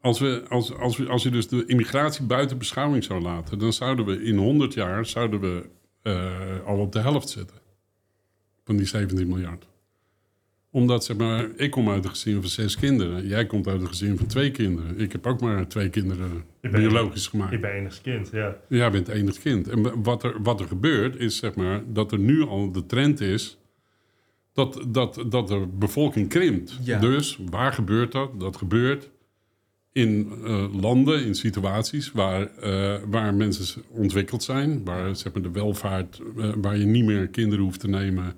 [0.00, 3.72] Als, we, als, als, we, als je dus de immigratie buiten beschouwing zou laten, dan
[3.72, 5.68] zouden we in 100 jaar zouden we,
[6.02, 7.56] eh, al op de helft zitten
[8.64, 9.66] van die 17 miljard.
[10.70, 13.26] Omdat, zeg maar, ik kom uit een gezin van zes kinderen.
[13.26, 14.98] Jij komt uit een gezin van twee kinderen.
[14.98, 17.52] Ik heb ook maar twee kinderen biologisch gemaakt.
[17.52, 18.56] Ik ben enigst kind, ja.
[18.68, 19.68] Jij bent enig kind.
[19.68, 23.20] En wat er, wat er gebeurt is zeg maar, dat er nu al de trend
[23.20, 23.58] is
[24.58, 26.78] dat, dat, dat de bevolking krimpt.
[26.82, 26.98] Ja.
[27.00, 28.40] Dus waar gebeurt dat?
[28.40, 29.10] Dat gebeurt
[29.92, 35.50] in eh, landen, in situaties waar, eh, waar mensen ontwikkeld zijn, waar zeg maar, de
[35.50, 38.34] welvaart, eh, waar je niet meer kinderen hoeft te nemen.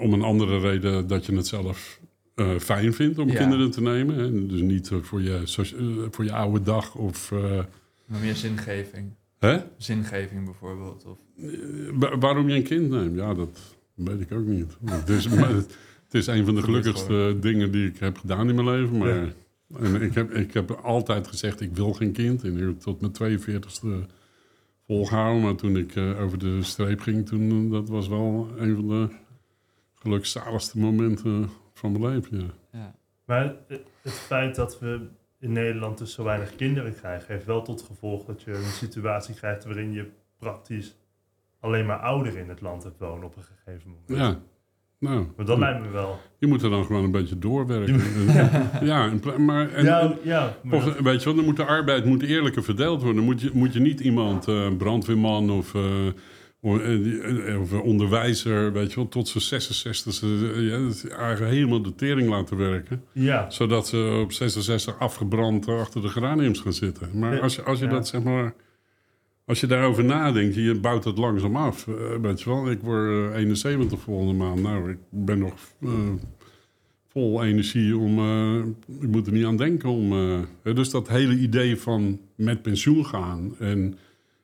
[0.00, 2.00] om een andere reden dat je het zelf
[2.34, 3.34] eh, fijn vindt om Ja.
[3.38, 4.16] kinderen te nemen.
[4.18, 4.46] Hè?
[4.46, 5.42] Dus niet voor, je,
[6.10, 7.32] voor je oude dag of.
[7.32, 7.58] eh,
[8.06, 9.14] Maar meer zingeving.
[9.38, 9.58] Hè?
[9.78, 11.04] Zingeving bijvoorbeeld.
[11.04, 11.18] Of,
[11.92, 14.76] Wa- waarom je een kind neemt, ja, dat weet ik ook niet.
[14.84, 18.48] Het is, maar het, het is een van de gelukkigste dingen die ik heb gedaan
[18.48, 18.98] in mijn leven.
[18.98, 19.32] Maar Ja.
[19.78, 22.44] en ik, heb, ik heb altijd gezegd, ik wil geen kind.
[22.44, 24.10] En ik heb tot mijn 42e
[24.86, 25.42] volgehouden.
[25.42, 28.88] Maar toen ik eh, over de streep ging, toen, eh, dat was wel een van
[28.88, 29.08] de
[29.94, 32.38] gelukzaligste momenten van mijn leven.
[32.38, 32.46] Ja.
[32.72, 32.94] ja.
[33.24, 35.06] Maar het, het feit dat we
[35.38, 39.34] in Nederland dus zo weinig kinderen krijgen, heeft wel tot gevolg dat je een situatie
[39.34, 40.06] krijgt waarin je
[40.38, 40.96] praktisch
[41.64, 44.20] alleen maar ouderen in het land hebt wonen op een gegeven moment.
[44.26, 44.40] ja.
[44.98, 46.18] Nou, Maar dat lijkt me wel.
[46.38, 48.00] je moet er dan gewoon een beetje doorwerken.
[48.86, 49.72] ja, maar...
[49.72, 52.98] En, ja, ja, maar Of, weet je wel, dan moet de arbeid moet eerlijker verdeeld
[53.02, 53.16] worden.
[53.16, 56.06] Dan moet je, moet je niet iemand, eh, brandweerman of, eh,
[57.60, 61.94] of, onderwijzer, weet je wel, tot zijn 66 e ja, dat is eigenlijk helemaal de
[61.94, 63.04] tering laten werken.
[63.12, 67.08] ja, Zodat ze op 66 afgebrand achter de geraniums gaan zitten.
[67.18, 67.90] Maar als je, als je Ja.
[67.90, 68.54] dat zeg maar.
[69.46, 71.88] Als je daarover nadenkt, je bouwt het langzaam af.
[71.88, 74.62] eh, weet je wel, ik word eh, 71 volgende maand.
[74.62, 75.90] Nou, ik ben nog eh,
[77.08, 78.18] vol energie om...
[78.18, 78.58] eh,
[79.00, 80.12] ik moet er niet aan denken om...
[80.62, 83.54] eh, dus dat hele idee van met pensioen gaan...
[83.58, 83.94] en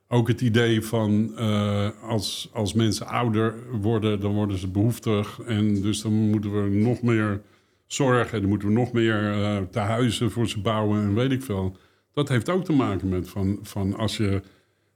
[0.09, 4.21] ook het idee van eh, als, als mensen ouder worden...
[4.21, 5.41] dan worden ze behoeftig.
[5.47, 7.41] En dus dan moeten we nog meer
[7.87, 8.33] zorg...
[8.33, 11.77] en dan moeten we nog meer eh tehuizen voor ze bouwen en weet ik veel.
[12.13, 14.43] Dat heeft ook te maken met van, van als je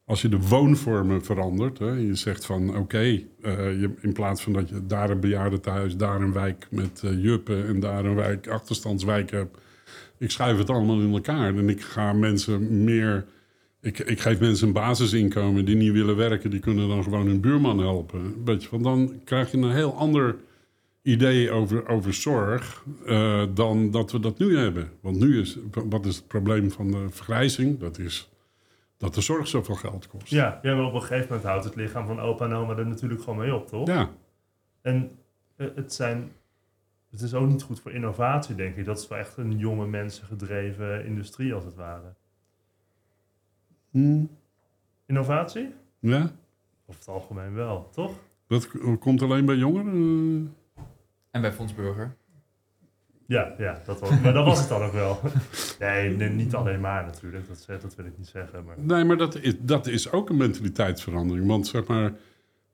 [0.05, 4.69] als je de woonvormen verandert, hè, je zegt van oké, eh, in plaats van dat
[4.69, 9.31] je daar een bejaardentehuis, daar een wijk met eh, juppen en daar een wijk, achterstandswijk
[9.31, 9.59] hebt,
[10.19, 13.25] ik schuif het allemaal in elkaar en ik ga mensen meer,
[13.81, 17.41] ik, ik geef mensen een basisinkomen die niet willen werken, die kunnen dan gewoon hun
[17.41, 18.45] buurman helpen.
[18.45, 20.37] Weet je, want dan krijg je een heel ander
[21.03, 24.91] idee over, over zorg eh, dan dat we dat nu hebben.
[25.01, 27.79] Want nu is, wat is het probleem van de vergrijzing?
[27.79, 28.29] Dat is
[28.97, 30.29] dat de zorg zoveel geld kost.
[30.29, 32.87] Ja, ja, maar op een gegeven moment houdt het lichaam van opa en oma er
[32.87, 33.87] natuurlijk gewoon mee op, toch?
[33.87, 34.11] Ja,
[34.83, 35.19] En
[35.57, 36.33] eh, het, zijn,
[37.11, 38.85] het is ook niet goed voor innovatie, denk ik.
[38.85, 42.15] Dat is wel echt een jonge mensen gedreven industrie, als het ware.
[45.07, 45.75] Innovatie?
[45.99, 46.31] ja.
[46.87, 48.13] Over het algemeen wel, toch?
[48.47, 50.55] Dat komt alleen bij jongeren.
[51.31, 52.17] En bij Fonds Burger.
[53.27, 55.21] Ja, ja dat was, maar dat was het dan ook wel.
[55.79, 57.49] Nee, niet alleen maar natuurlijk.
[57.49, 58.65] Dat, zeg- dat wil ik niet zeggen.
[58.65, 58.75] Maar...
[58.79, 61.47] Nee, maar dat is, dat is ook een mentaliteitsverandering.
[61.47, 62.13] Want zeg maar,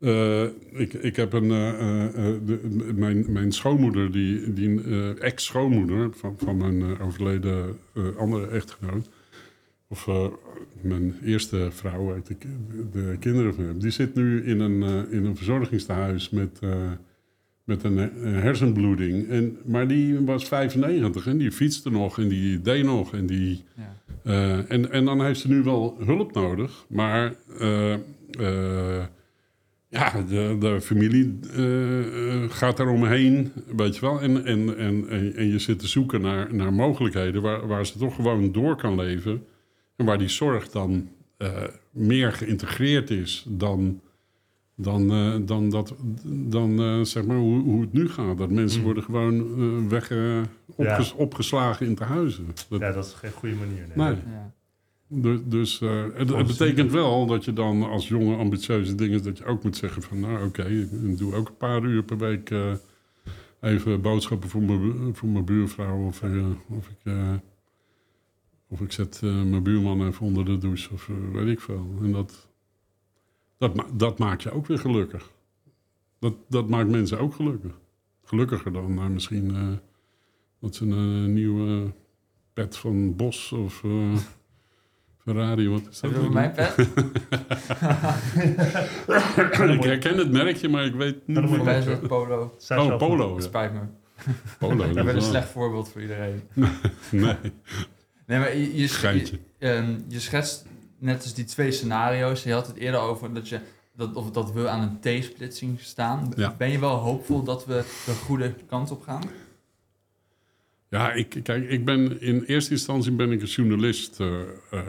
[0.01, 5.23] eh, ik, ik heb een, eh, eh, eh, de, mijn, mijn schoonmoeder, die, die eh,
[5.23, 9.09] ex-schoonmoeder van, van mijn eh, overleden eh, andere echtgenoot,
[9.89, 10.27] of eh,
[10.81, 12.37] mijn eerste vrouw, de,
[12.93, 16.91] de kinderen van heb, die zit nu in een, eh, in een verzorgingstehuis met, eh,
[17.71, 19.29] met een, eh, hersenbloeding.
[19.29, 23.65] En, maar die was 95 en die fietste nog en die deed nog en die...
[23.77, 23.97] Ja.
[24.25, 27.95] Eh, en, en dan heeft ze nu wel hulp nodig, maar eh,
[29.89, 31.39] ja, de, de familie
[32.49, 34.21] gaat daaromheen, weet je wel.
[34.21, 37.99] En, en, en, en, en je zit te zoeken naar, naar mogelijkheden waar, waar ze
[37.99, 39.45] toch gewoon door kan leven.
[39.97, 41.09] En waar die zorg dan
[41.91, 44.01] meer geïntegreerd is dan,
[44.83, 48.39] dan, eh, dan, dat, dan eh, zeg maar hoe, hoe het nu gaat.
[48.39, 48.85] Dat mensen Mm.
[48.85, 50.41] worden gewoon eh, weg, eh,
[50.75, 52.47] opges- opgeslagen in tehuizen.
[52.69, 53.87] Dat, Ja, dat is geen goede manier.
[53.95, 54.07] Nee.
[54.07, 54.17] Nee.
[54.35, 54.53] Ja.
[55.07, 59.23] Du- Dus eh, het, het betekent wel dat je dan als jonge ambitieuze dingen...
[59.23, 62.19] dat je ook moet zeggen van nou oké, ik doe ook een paar uur per
[62.19, 62.51] week...
[62.51, 62.73] eh,
[63.61, 66.07] even boodschappen voor mijn, voor mijn buurvrouw.
[66.07, 67.33] Of, eh, of, ik, eh,
[68.69, 71.87] of ik zet eh, mijn buurman even onder de douche of weet ik veel.
[72.03, 72.49] En dat,
[73.61, 75.31] dat, ma- dat maakt je ook weer gelukkig.
[76.19, 77.73] Dat, dat maakt mensen ook gelukkig.
[78.25, 79.69] Gelukkiger dan eh, misschien eh,
[80.61, 81.93] dat ze een nieuwe
[82.53, 83.85] pet van Bos of...
[83.85, 84.17] eh,
[85.25, 86.11] Ferrari, wat is dat?
[86.11, 86.75] Heb mijn pet?
[89.75, 91.67] ik herken het merkje, maar ik weet niet dan moet Voor meer.
[91.75, 92.55] mij is het polo.
[92.59, 93.35] Zij Oh, polo.
[93.35, 93.41] Ja.
[93.41, 93.81] spijt me.
[94.59, 96.43] Polo, dat Ik ben is een wel- slecht voorbeeld voor iedereen.
[97.11, 97.37] Nee,
[98.27, 100.67] Nee, maar je, je, je, ehm, je schetst
[101.01, 102.43] net als die twee scenario's.
[102.43, 103.61] Je had het eerder over dat, je,
[103.97, 106.33] dat, of dat we aan een T-splitsing staan.
[106.37, 106.55] Ja.
[106.59, 109.23] Ben je wel hoopvol dat we de goede kant op gaan?
[110.89, 114.89] Ja, ik, kijk, ik ben in eerste instantie ben ik een journalist eh, eh,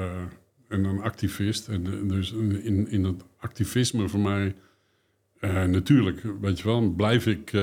[0.68, 1.68] en een activist.
[1.68, 4.56] En eh, dus in, in het activisme voor mij,
[5.68, 7.54] natuurlijk, weet je wel, blijf ik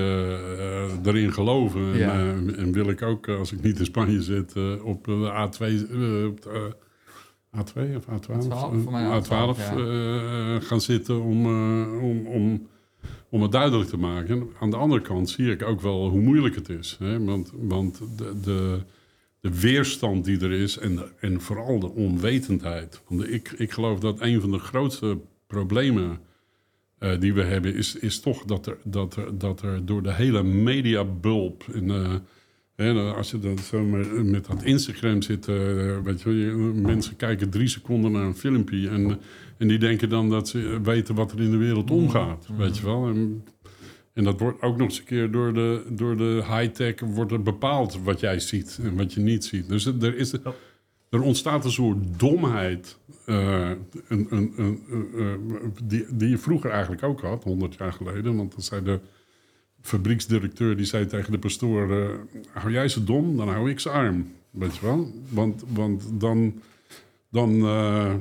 [1.04, 1.92] erin geloven.
[1.92, 2.12] En, Ja.
[2.56, 6.42] en wil ik ook, als ik niet in Spanje zit, op de A2, eh, op
[6.42, 6.76] de,
[7.58, 9.76] A2 of A12, A12, voor mij eh, A12, ja.
[9.76, 12.68] eh, gaan zitten om, eh, om, om,
[13.28, 14.48] om het duidelijk te maken.
[14.60, 16.96] Aan de andere kant zie ik ook wel hoe moeilijk het is.
[16.98, 17.24] Hè?
[17.24, 18.80] Want, want de, de,
[19.40, 23.02] de weerstand die er is en, de- en vooral de onwetendheid.
[23.08, 26.18] Want ik, ik geloof dat een van de grootste problemen
[26.98, 27.74] eh, die we hebben...
[27.74, 31.64] is, is toch dat er, dat, er, dat er door de hele mediabulp...
[31.74, 32.14] En, eh,
[32.86, 35.48] als je dan zo met, met dat Instagram zit...
[35.48, 38.88] eh, weet je, mensen kijken drie seconden naar een filmpje...
[38.88, 39.18] en,
[39.58, 42.46] en die denken dan dat ze weten wat er in de wereld omgaat.
[42.56, 43.06] Weet je wel?
[43.06, 43.44] En,
[44.12, 47.42] en dat wordt ook nog eens een keer door de, door de high-tech wordt er
[47.42, 49.68] bepaald wat jij ziet en wat je niet ziet.
[49.68, 50.32] Dus er, is,
[51.10, 53.70] er ontstaat een soort domheid eh,
[54.08, 54.82] een, een, een,
[55.16, 58.36] eh, die, die je vroeger eigenlijk ook had, 100 jaar geleden.
[58.36, 59.00] Want dan zei de
[59.80, 62.08] fabrieksdirecteur die zei tegen de pastoor: eh,
[62.52, 64.32] Hou jij ze dom, dan hou ik ze arm.
[64.50, 65.12] Weet je wel?
[65.28, 66.62] Want, want dan,
[67.30, 68.14] dan eh,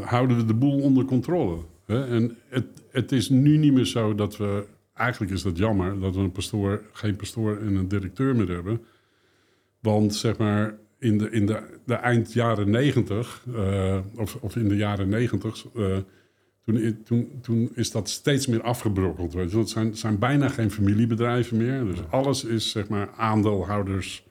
[0.00, 1.58] houden we de boel onder controle.
[1.86, 2.06] Hè?
[2.06, 4.66] En het, het is nu niet meer zo dat we.
[4.94, 8.80] Eigenlijk is dat jammer dat we een pastoor, geen pastoor en een directeur meer hebben.
[9.80, 14.68] Want zeg maar, in de, in de, de eind jaren negentig, eh, of, of in
[14.68, 15.66] de jaren negentig,
[16.68, 19.32] toen, i- toen, toen is dat steeds meer afgebrokkeld.
[19.34, 19.66] Weet je.
[19.66, 21.84] zijn, zijn bijna geen familiebedrijven meer.
[21.84, 24.26] Dus alles is zeg maar aandeelhouders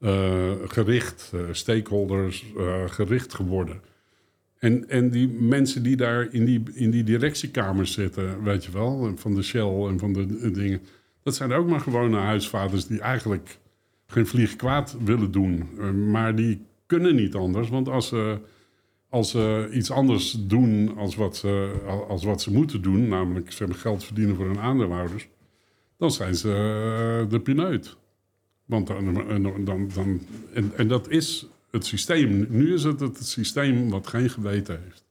[0.00, 3.80] eh, gericht, eh, stakeholders eh, gericht geworden.
[4.58, 9.12] En, en die mensen die daar in die, in die directiekamers zitten, weet je wel,
[9.16, 10.80] van de Shell en van de, de dingen,
[11.22, 13.58] dat zijn ook maar gewone huisvaders die eigenlijk
[14.06, 15.68] geen vlieg kwaad willen doen.
[16.10, 18.38] Maar die kunnen niet anders, want als ze,
[19.16, 23.58] als ze iets anders doen als wat, ze, als wat ze moeten doen, namelijk ze
[23.58, 25.28] hebben geld verdienen voor hun aandeelhouders,
[25.98, 27.96] dan zijn ze eh, de pineut.
[28.64, 30.20] Want dan, dan, dan, dan-
[30.52, 32.46] en, en dat is het systeem.
[32.50, 35.04] Nu is het het systeem wat geen geweten heeft.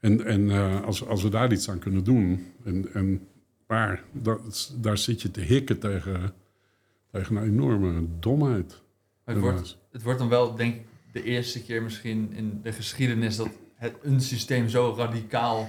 [0.00, 2.46] En, en eh, als, als we daar iets aan kunnen doen.
[2.64, 3.26] En, en,
[3.66, 6.34] maar dat, daar zit je te hikken tegen,
[7.12, 8.82] tegen een enorme domheid.
[9.24, 10.82] Het wordt, het wordt dan wel, denk ik,
[11.16, 15.68] de eerste keer misschien in de geschiedenis dat het, een systeem zo radicaal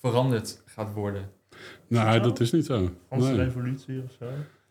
[0.00, 1.30] veranderd gaat worden.
[1.88, 2.90] Nou, dat is niet zo.
[3.06, 3.44] Franse Nee.
[3.44, 4.24] revolutie of zo.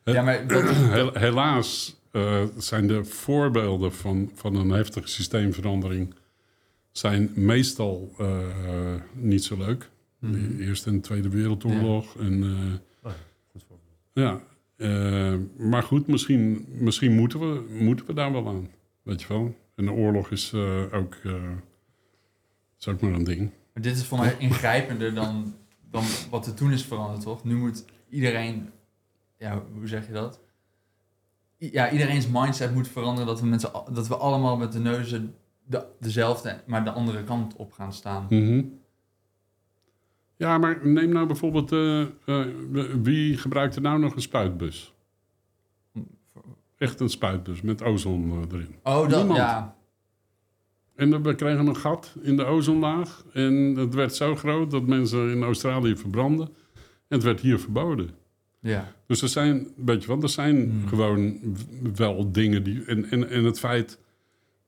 [0.04, 0.64] Het- Ja, maar dat,
[1.28, 6.14] helaas eh, zijn de voorbeelden van, van een heftige systeemverandering
[6.92, 8.38] zijn meestal eh,
[9.14, 9.90] niet zo leuk.
[10.20, 10.32] Mhm.
[10.58, 12.16] De Eerste en Tweede Wereldoorlog.
[12.18, 13.12] En, eh,
[13.52, 13.98] Goed voorbeeld.
[14.14, 14.42] ja,
[14.76, 18.70] eh, maar goed, misschien, misschien moeten, we, moeten we daar wel aan.
[19.04, 19.56] Weet je wel?
[19.80, 21.52] En de oorlog is eh, ook, eh,
[22.80, 23.39] is ook maar een ding.
[23.74, 25.54] Maar dit is voor mij ingrijpender dan,
[25.92, 27.44] dan wat er toen is veranderd, toch?
[27.44, 28.70] Nu moet iedereen,
[29.38, 30.39] ja, hoe zeg je dat?
[31.60, 35.36] I- Ja, iedereen's mindset moet veranderen dat we, al- dat we allemaal met de neuzen
[35.65, 38.26] de, dezelfde, maar de andere kant op gaan staan.
[38.30, 38.63] Mhm.
[40.36, 42.46] Ja, maar neem nou bijvoorbeeld, eh,
[43.02, 44.94] wie gebruikt er nou nog een spuitbus?
[46.80, 48.76] Echt een spuitbus met ozon eh, erin.
[48.84, 49.38] Oh, dat, Niemand.
[49.38, 49.76] ja.
[50.96, 53.24] En we kregen een gat in de ozonlaag.
[53.34, 56.48] En het werd zo groot dat mensen in Australië verbranden.
[57.08, 58.10] En het werd hier verboden.
[58.60, 58.94] Ja.
[59.08, 60.88] Dus er zijn, weet je wel, er zijn Hmm.
[60.88, 61.39] gewoon
[61.96, 62.84] wel dingen die...
[62.86, 64.00] En, en, en het feit...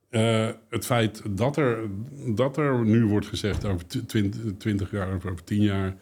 [0.08, 1.78] eh, het feit dat er,
[2.26, 5.96] dat er nu wordt gezegd over tw- twint- 20 jaar of over 10 jaar...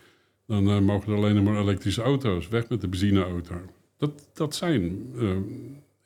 [0.46, 2.48] dan eh, mogen er alleen maar elektrische auto's.
[2.48, 3.54] Weg met de benzineauto.
[3.96, 4.98] Dat, dat zijn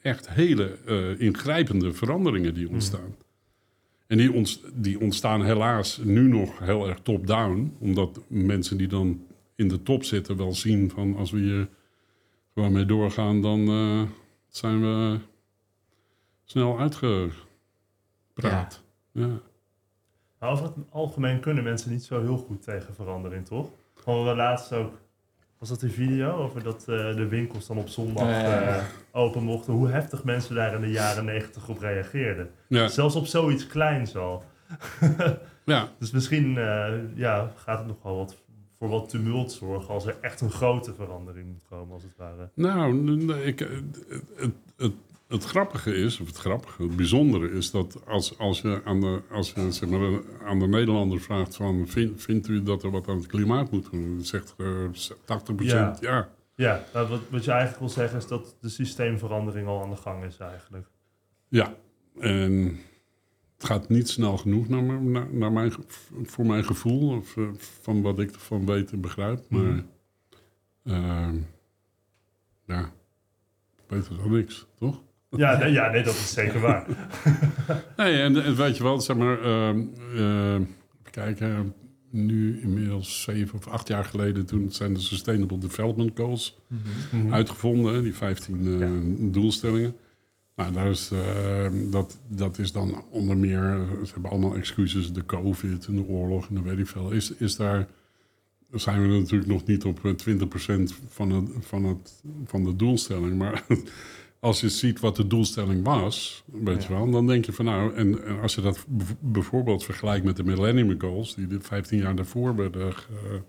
[0.04, 3.16] echt hele eh, ingrijpende veranderingen die ontstaan.
[4.06, 7.76] En die, ons, die ontstaan helaas nu nog heel erg top-down.
[7.78, 11.16] Omdat mensen die dan in de top zitten wel zien van...
[11.16, 11.68] als we hier
[12.54, 14.02] gewoon mee doorgaan, dan eh,
[14.48, 15.18] zijn we
[16.44, 18.82] snel uitgepraat.
[19.12, 19.40] Ja.
[20.38, 23.70] Maar over het algemeen kunnen mensen niet zo heel goed tegen verandering, toch?
[24.04, 25.00] Hadden we laatst ook,
[25.68, 29.72] was dat die video over dat eh, de winkels dan op zondag eh, open mochten?
[29.72, 32.50] Hoe heftig mensen daar in de jaren negentig op reageerden.
[32.66, 32.88] Ja.
[32.88, 34.44] Zelfs op zoiets kleins al.
[35.64, 38.36] ja, Dus misschien eh, ja, gaat het nog wel wat,
[38.78, 42.48] voor wat tumult zorgen als er echt een grote verandering moet komen, als het ware.
[42.54, 44.92] nou, ik, het, het,
[45.34, 49.20] het, grappige is, of het grappige, het bijzondere is dat als, als je, aan de,
[49.30, 51.88] als je zeg maar, aan de Nederlander vraagt van...
[51.88, 54.16] Vind, vindt u dat er wat aan het klimaat moet doen?
[54.16, 54.66] Dan zegt eh
[55.52, 55.96] 80% ja.
[56.00, 56.28] Ja.
[56.56, 59.96] Ja, nou, wat, wat je eigenlijk wil zeggen is dat de systeemverandering al aan de
[59.96, 60.86] gang is eigenlijk.
[61.48, 61.74] Ja,
[62.18, 62.78] en
[63.56, 65.72] het gaat niet snel genoeg naar, naar, naar mijn,
[66.22, 69.44] voor mijn gevoel, of, eh, van wat ik ervan weet en begrijp.
[69.48, 69.82] Maar Mhm.
[70.84, 71.36] ehm,
[72.66, 72.92] ja,
[73.86, 75.02] beter dan niks, toch?
[75.42, 76.86] Ja, nee, ja, nee dat is zeker waar.
[77.96, 79.78] Nee, en, en weet je wel, zeg maar, ehm
[80.14, 80.66] eh, even
[81.10, 81.74] kijken,
[82.10, 86.58] nu inmiddels zeven of acht jaar geleden, toen zijn de Sustainable Development Goals
[87.12, 87.32] Mhm.
[87.32, 88.88] uitgevonden, hè, die 15 eh,
[89.32, 89.94] doelstellingen.
[90.56, 95.24] Nou, daar is, eh, dat, dat is dan onder meer, ze hebben allemaal excuses, de
[95.26, 97.10] COVID en de oorlog en de weet ik veel.
[97.10, 97.86] Is, is daar,
[98.72, 103.38] zijn we natuurlijk nog niet op eh, 20% van, het, van, het, van de doelstelling.
[103.38, 103.64] Maar
[104.44, 107.94] als je ziet wat de doelstelling was, weet je wel, dan denk je van nou,
[107.94, 108.86] en, en als je dat
[109.20, 113.42] bijvoorbeeld vergelijkt met de Millennium Goals, die dit 15 jaar daarvoor werden ge-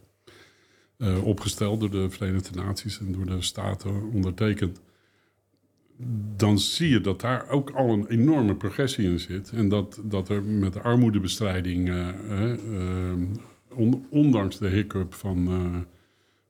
[0.97, 4.81] eh, opgesteld door de Verenigde Naties en door de Staten ondertekend.
[6.35, 9.51] Dan zie je dat daar ook al een enorme progressie in zit.
[9.51, 13.17] En dat, dat er met de armoedebestrijding, eh, eh, eh,
[13.75, 15.75] on- ondanks de hiccup van, eh,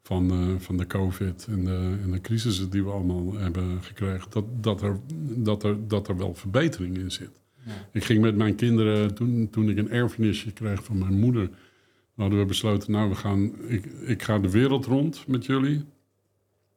[0.06, 4.32] van, eh, van de COVID en de, en de crisissen die we allemaal hebben gekregen,
[4.32, 5.00] dat, dat, er,
[5.36, 7.40] dat, er, dat er wel verbetering in zit.
[7.66, 7.72] Ja.
[7.92, 11.50] Ik ging met mijn kinderen, toen, toen ik een erfenisje kreeg van mijn moeder,
[12.16, 15.84] hadden we besloten, nou, we gaan, ik, ik ga de wereld rond met jullie.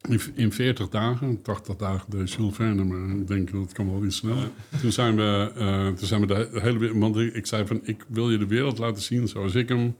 [0.08, 3.90] In, in 40 dagen, 80 dagen de Jules Verne, maar ik denk dat het kan
[3.90, 4.50] wel iets sneller.
[4.80, 7.80] Toen zijn we, eh, toen zijn we de hele wereld, want ik, ik zei van,
[7.82, 9.96] ik wil je de wereld laten zien zoals ik hem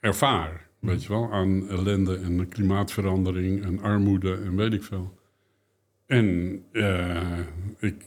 [0.00, 0.67] ervaar.
[0.78, 5.18] Weet je wel, aan ellende en klimaatverandering en armoede en weet ik veel.
[6.06, 7.38] En eh,
[7.78, 8.06] ik,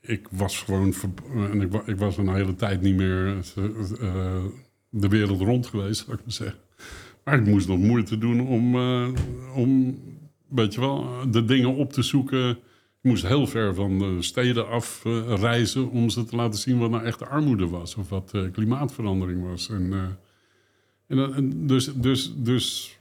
[0.00, 0.94] ik was gewoon.
[1.34, 3.36] En ik, ik was een hele tijd niet meer
[4.00, 4.44] eh,
[4.88, 6.58] de wereld rond geweest, zou ik maar zeggen.
[7.24, 9.08] Maar ik moest nog moeite doen om, eh,
[9.54, 9.98] om
[10.48, 12.50] weet je wel, de dingen op te zoeken.
[12.50, 16.78] Ik moest heel ver van de steden af eh, reizen om ze te laten zien
[16.78, 17.94] wat nou echt de armoede was.
[17.94, 19.68] Of wat klimaatverandering was.
[19.70, 20.16] En,
[21.06, 22.98] dan- en dus, dus, dus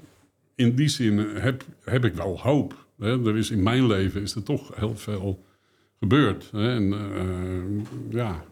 [0.56, 2.86] in die zin heb, heb ik wel hoop.
[2.98, 3.28] Hè?
[3.28, 5.44] Er is, in mijn leven is er toch heel veel
[6.00, 6.50] gebeurd.
[6.52, 6.74] Hè?
[6.76, 8.46] En eh, ja,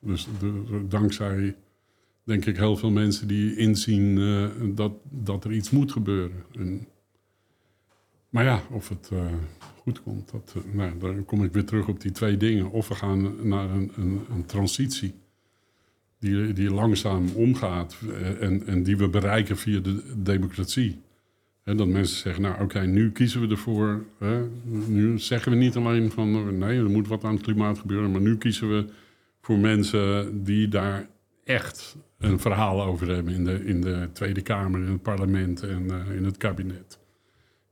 [0.00, 1.56] dus de- dankzij
[2.22, 6.44] denk ik heel veel mensen die inzien eh, dat, dat er iets moet gebeuren.
[6.52, 6.86] En,
[8.28, 9.26] maar ja, of het eh,
[9.82, 12.70] goed komt, dat, eh, nou, dan kom ik weer terug op die twee dingen.
[12.70, 15.14] Of we gaan naar een, een, een transitie
[16.24, 21.02] die, die langzaam omgaat eh, en, en die we bereiken via de democratie.
[21.64, 24.04] Dat mensen zeggen, nou oké, nu kiezen we ervoor.
[24.18, 24.46] Hè,
[24.86, 28.10] nu zeggen we niet alleen van, eh, nee, er moet wat aan het klimaat gebeuren.
[28.10, 28.84] Maar nu kiezen we
[29.40, 31.08] voor mensen die daar
[31.44, 35.90] echt een verhaal over hebben in de, in de Tweede Kamer, in het parlement en
[35.90, 36.98] eh, in het kabinet.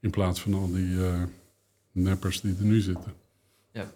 [0.01, 0.97] In plaats van al die
[1.93, 3.13] neppers die er nu zitten.
[3.73, 3.93] Ja,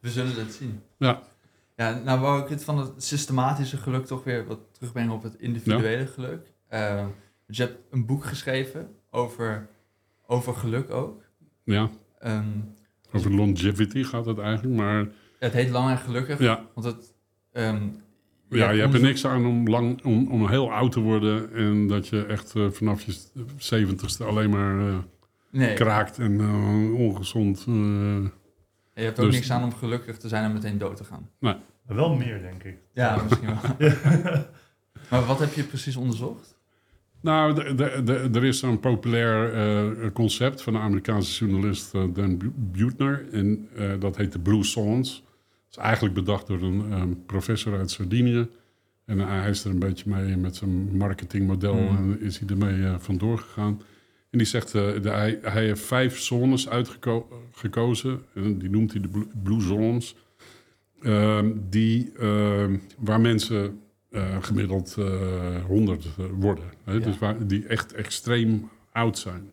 [0.00, 0.80] we zullen het zien.
[0.96, 1.22] Ja,
[1.76, 5.34] Ja, nou wou ik het van het systematische geluk toch weer wat terugbrengen op het
[5.34, 6.52] individuele geluk.
[6.68, 7.06] Eh,
[7.46, 9.68] dus je hebt een boek geschreven over,
[10.26, 11.22] over geluk ook.
[11.64, 11.90] ja.
[12.18, 12.46] Ehm,
[13.12, 14.76] over longevity gaat het eigenlijk.
[14.76, 15.06] Maar
[15.38, 17.14] het heet Lang en Gelukkig, ja, want het...
[17.52, 17.88] ehm,
[18.48, 21.52] ja, je hebt er niks aan om, lang, om, om heel oud te worden.
[21.52, 23.14] En dat je echt eh, vanaf je
[23.56, 24.98] zeventigste alleen maar eh,
[25.50, 27.66] Nee, kraakt en eh, ongezond.
[28.94, 31.28] Je hebt ook dus- niks aan om gelukkig te zijn en meteen dood te gaan.
[31.38, 32.76] Maar wel meer, denk ik.
[32.94, 33.90] Ja, misschien wel.
[35.10, 36.60] maar wat heb je precies onderzocht?
[37.20, 42.02] Nou, de- de- de- er is een populair eh, concept van de Amerikaanse journalist eh,
[42.14, 43.24] Dan Bu- Buettner.
[43.32, 45.14] En eh, dat heet de Blue Zones.
[45.68, 48.48] Dat is eigenlijk bedacht door een professor uit Sardinië.
[49.04, 51.96] En hij is er een beetje mee met zijn marketingmodel Hmm.
[51.96, 53.80] en is hij ermee vandoor gegaan.
[54.32, 58.22] En die zegt, eh, de- hij, hij heeft vijf zones uitgekozen.
[58.34, 60.16] En die noemt hij de Blue, blue Zones.
[61.02, 66.06] Ehm, die, ehm, waar mensen eh, gemiddeld eh 100
[66.38, 66.64] worden.
[66.84, 66.92] Hè?
[66.92, 66.98] Ja.
[66.98, 69.50] Dus waar, die echt extreem oud zijn.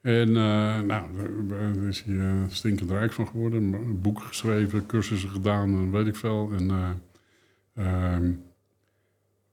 [0.00, 1.06] En eh, nou,
[1.48, 3.72] daar- is hij eh, stinkend rijk van geworden.
[3.72, 6.50] Een boek geschreven, cursussen gedaan en weet ik veel.
[6.58, 6.90] En eh,
[8.14, 8.32] ehm,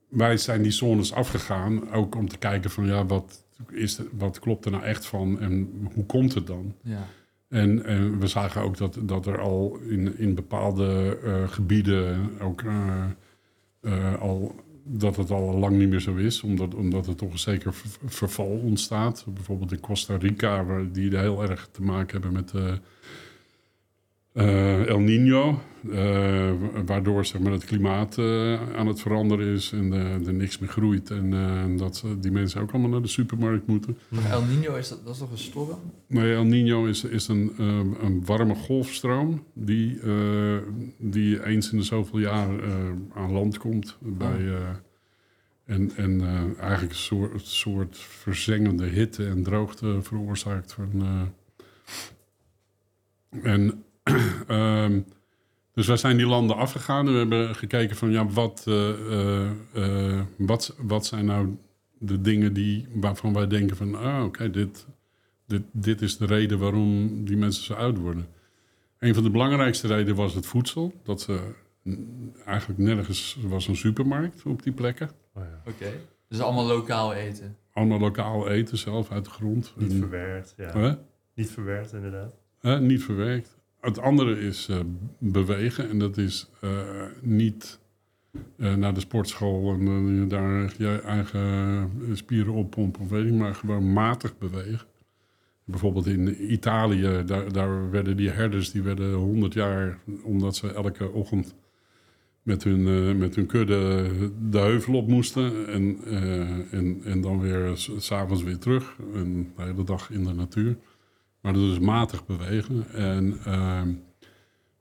[0.09, 4.65] wij zijn die zones afgegaan, ook om te kijken van ja, wat, is wat klopt
[4.65, 6.75] er nou echt van en hoe komt het dan?
[6.83, 7.07] Ja.
[7.47, 12.61] En, en we zagen ook dat, dat er al in, in bepaalde eh, gebieden ook
[12.61, 13.03] eh,
[13.81, 17.39] eh, al dat het al lang niet meer zo is, omdat, omdat er toch een
[17.39, 19.25] zeker ver- verval ontstaat.
[19.33, 22.53] Bijvoorbeeld in Costa Rica, waar die heel erg te maken hebben met
[24.33, 29.71] eh, El Nino, eh, wa- waardoor zeg maar, het klimaat eh, aan het veranderen is
[29.71, 29.91] en
[30.25, 31.09] er niks meer groeit.
[31.09, 33.97] En dat die mensen ook allemaal naar de supermarkt moeten.
[34.29, 35.79] El Nino, is dat, dat is toch een storm?
[36.07, 37.53] Nee, El Nino is, is een,
[38.03, 39.99] een warme golfstroom die,
[40.97, 42.49] die eens in de zoveel jaar
[43.13, 43.97] aan land komt.
[43.99, 44.55] Bij, eh,
[45.65, 46.21] en en
[46.59, 50.73] eigenlijk een soort, soort verzengende hitte en droogte veroorzaakt.
[50.73, 51.03] Van,
[53.43, 53.83] en,
[54.47, 55.01] ehm,
[55.73, 59.49] dus wij zijn die landen afgegaan en we hebben gekeken van ja, wat, eh, eh,
[59.73, 61.57] eh, wat, wat zijn nou
[61.97, 64.87] de dingen die, waarvan wij denken van ah, oké, dit,
[65.47, 68.27] dit, dit is de reden waarom die mensen zo oud worden.
[68.99, 70.93] Een van de belangrijkste redenen was het voedsel.
[71.03, 71.39] Dat ze
[72.45, 75.09] eigenlijk nergens was een supermarkt op die plekken.
[75.33, 75.71] Oh ja.
[75.71, 75.91] Oké.
[76.27, 77.57] Dus allemaal lokaal eten.
[77.73, 79.73] Allemaal lokaal eten zelf uit de grond.
[79.77, 80.77] Niet En- verwerkt, ja.
[80.77, 80.93] Hè?
[81.33, 82.33] Niet verwerkt, inderdaad.
[82.59, 83.57] Hè, niet verwerkt.
[83.81, 84.79] Het andere is eh,
[85.17, 85.89] bewegen.
[85.89, 86.69] En dat is eh,
[87.21, 87.79] niet
[88.57, 93.93] eh, naar de sportschool en daar je eigen spieren oppompen of weet ik maar gewoon
[93.93, 94.87] matig bewegen.
[95.65, 101.11] Bijvoorbeeld in Italië, daar, daar werden die herders die werden 100 jaar omdat ze elke
[101.11, 101.55] ochtend
[102.41, 104.09] met hun, met hun kudde
[104.49, 105.97] de heuvel op moesten en,
[106.71, 108.95] en, en dan weer s'avonds weer terug.
[109.13, 110.77] En de hele dag in de natuur.
[111.41, 112.85] Maar dat is matig bewegen.
[112.93, 113.93] En, ehm,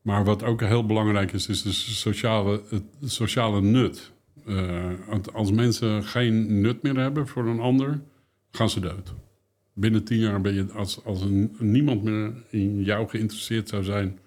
[0.03, 4.13] maar wat ook heel belangrijk is, is de sociale, het sociale nut.
[5.09, 8.01] Want als mensen geen nut meer hebben voor een ander,
[8.51, 9.15] gaan ze dood.
[9.73, 14.19] Binnen tien jaar ben je, als, als een, niemand meer in jou geïnteresseerd zou zijn...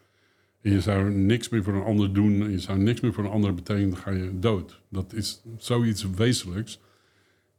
[0.61, 2.41] en je zou niks meer voor een ander doen...
[2.41, 4.81] en je zou niks meer voor een ander betekenen, dan ga je dood.
[4.89, 6.79] Dat is zoiets wezenlijks.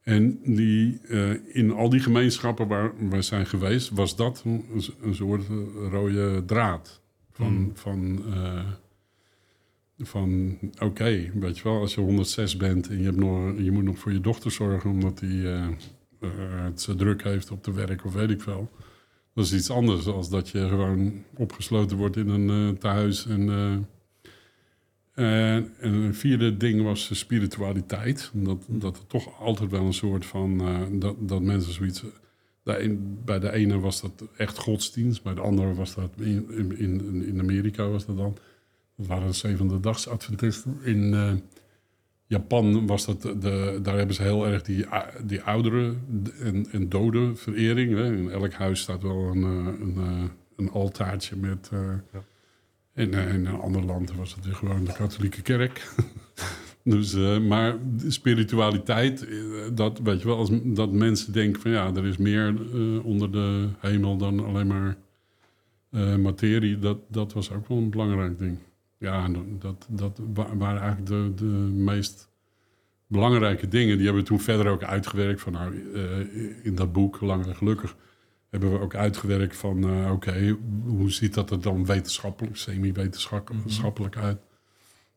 [0.05, 4.64] En die, eh, in al die gemeenschappen waar we zijn geweest, was dat een,
[5.02, 5.57] een soort eh,
[5.90, 7.02] rode draad.
[7.30, 7.70] Van, Hmm.
[7.74, 8.66] van, eh,
[9.98, 13.84] van oké, weet je wel, als je 106 bent en je, hebt nog, je moet
[13.84, 15.70] nog voor je dochter zorgen omdat hij
[16.64, 18.70] het zo druk heeft op de werk of weet ik veel.
[19.34, 23.26] Dat is iets anders dan dat je gewoon opgesloten wordt in een eh tehuis.
[23.26, 23.48] En,
[25.14, 28.30] en, en een vierde ding was spiritualiteit.
[28.34, 30.60] Dat, dat er toch altijd wel een soort van...
[30.60, 32.04] eh, dat, dat mensen zoiets...
[32.64, 35.22] een- bij de ene was dat echt godsdienst.
[35.22, 36.10] Bij de andere was dat...
[36.18, 38.36] In, in, in- Amerika was dat dan...
[38.96, 40.76] Dat waren de zevende dags Adventisten.
[40.82, 41.32] In eh,
[42.26, 43.22] Japan was dat...
[43.22, 44.86] De, daar hebben ze heel erg die,
[45.24, 46.00] die ouderen
[46.40, 47.94] en, en doden verering.
[47.94, 48.16] Hè.
[48.16, 50.22] In elk huis staat wel een, eh, een, eh,
[50.56, 51.70] een altaartje met...
[51.72, 51.94] eh.
[52.95, 55.95] Eh, in een ander land was het weer gewoon de katholieke kerk.
[56.84, 57.76] dus, eh, maar
[58.09, 59.36] spiritualiteit, eh,
[59.72, 62.55] dat weet je wel, als, dat mensen denken van ja, er is meer
[63.03, 64.97] onder de hemel dan alleen maar
[66.18, 68.59] materie, dat, dat was ook wel een belangrijk ding.
[68.99, 69.28] Ja,
[69.59, 72.28] dat, dat wa- waren eigenlijk de, de meest
[73.07, 73.97] belangrijke dingen.
[73.97, 75.40] Die hebben we toen verder ook uitgewerkt.
[75.40, 75.76] Van, nou,
[76.62, 77.97] in dat boek, Lang en Gelukkig,
[78.55, 79.84] hebben we ook uitgewerkt van...
[79.84, 84.38] eh, oké, hoe ziet dat er dan wetenschappelijk, semi-wetenschappelijk uit?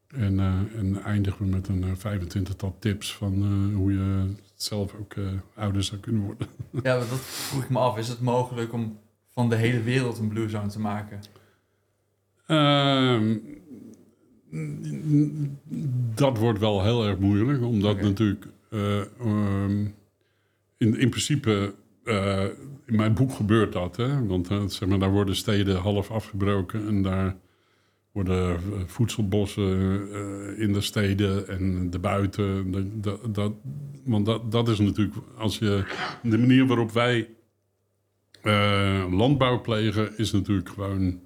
[0.07, 4.93] En, eh, en eindigen we met een eh, 25-tal tips van eh, hoe je zelf
[4.99, 5.23] ook eh,
[5.55, 6.47] ouder zou kunnen worden.
[6.83, 7.97] Ja, dat vroeg ik me af.
[7.97, 8.99] Is het mogelijk om
[9.33, 11.19] van de hele wereld een Blue Zone te maken?
[12.47, 13.37] Ehm,
[16.15, 19.85] dat wordt wel heel erg moeilijk, omdat natuurlijk eh, ehm,
[20.77, 21.75] in, in principe
[22.07, 22.43] eh,
[22.85, 24.25] in mijn boek gebeurt dat, hè?
[24.25, 27.35] want eh, zeg maar, daar worden steden half afgebroken en daar
[28.11, 29.67] worden eh, voedselbossen
[30.57, 32.71] in de steden en de buiten.
[33.31, 33.51] Dat,
[34.05, 35.83] want dat, dat is natuurlijk, als je
[36.23, 37.29] de manier waarop wij
[39.09, 41.19] landbouw plegen, is natuurlijk gewoon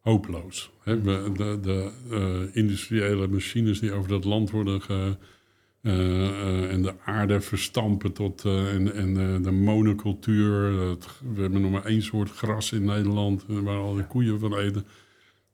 [0.00, 0.70] hopeloos.
[0.82, 1.02] Hè?
[1.02, 5.16] De de industriële machines die over dat land worden ge,
[5.82, 10.70] en de aarde verstampen tot eh, en, en eh, de monocultuur.
[11.34, 14.56] We hebben nog maar één soort gras in Nederland eh, waar al die koeien van
[14.56, 14.84] eten.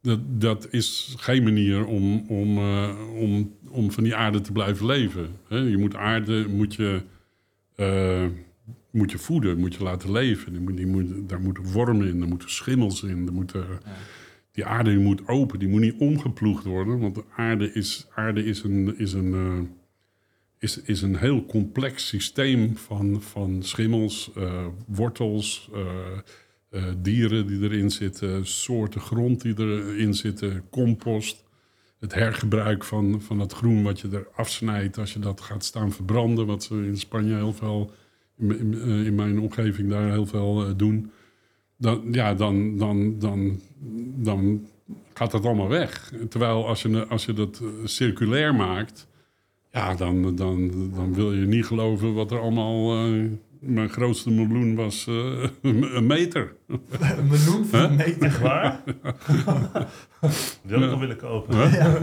[0.07, 4.87] Dat, dat is geen manier om, om, eh, om, om van die aarde te blijven
[4.87, 5.29] leven.
[5.49, 7.03] Je moet aarde moet je,
[7.75, 8.27] eh,
[8.91, 10.53] moet je voeden, moet je laten leven.
[10.53, 13.61] Die moet, die moet, daar moeten wormen in, er moeten schimmels in, er moeten...
[13.61, 13.93] Ja.
[14.53, 16.99] Die aarde die moet open, die moet niet omgeploegd worden.
[16.99, 19.59] Want de aarde is, aarde is, een, is, een, eh,
[20.59, 25.87] is, is een heel complex systeem van, van schimmels, eh, wortels, eh,
[26.69, 31.45] eh, dieren die erin zitten, soorten grond die erin zitten, compost.
[31.99, 35.93] Het hergebruik van, van het groen wat je er afsnijdt als je dat gaat staan
[35.93, 36.47] verbranden.
[36.47, 37.91] Wat ze in Spanje heel veel,
[38.39, 41.11] in, in, mijn omgeving daar heel veel doen
[41.77, 43.61] dan, ja, dan, dan, dan,
[44.17, 44.67] dan
[45.15, 46.13] gaat dat allemaal weg.
[46.29, 49.07] Terwijl als je, als je dat circulair maakt,
[49.77, 52.95] ja, dan, dan, dan wil je niet geloven wat er allemaal.
[53.07, 53.23] eh,
[53.61, 55.49] mijn grootste meloen was eh,
[55.97, 56.57] een meter.
[56.67, 58.39] Een miljoen van een meter.
[58.43, 58.83] Waar?
[60.63, 61.57] Die had ik willen kopen.
[61.71, 61.99] Ja.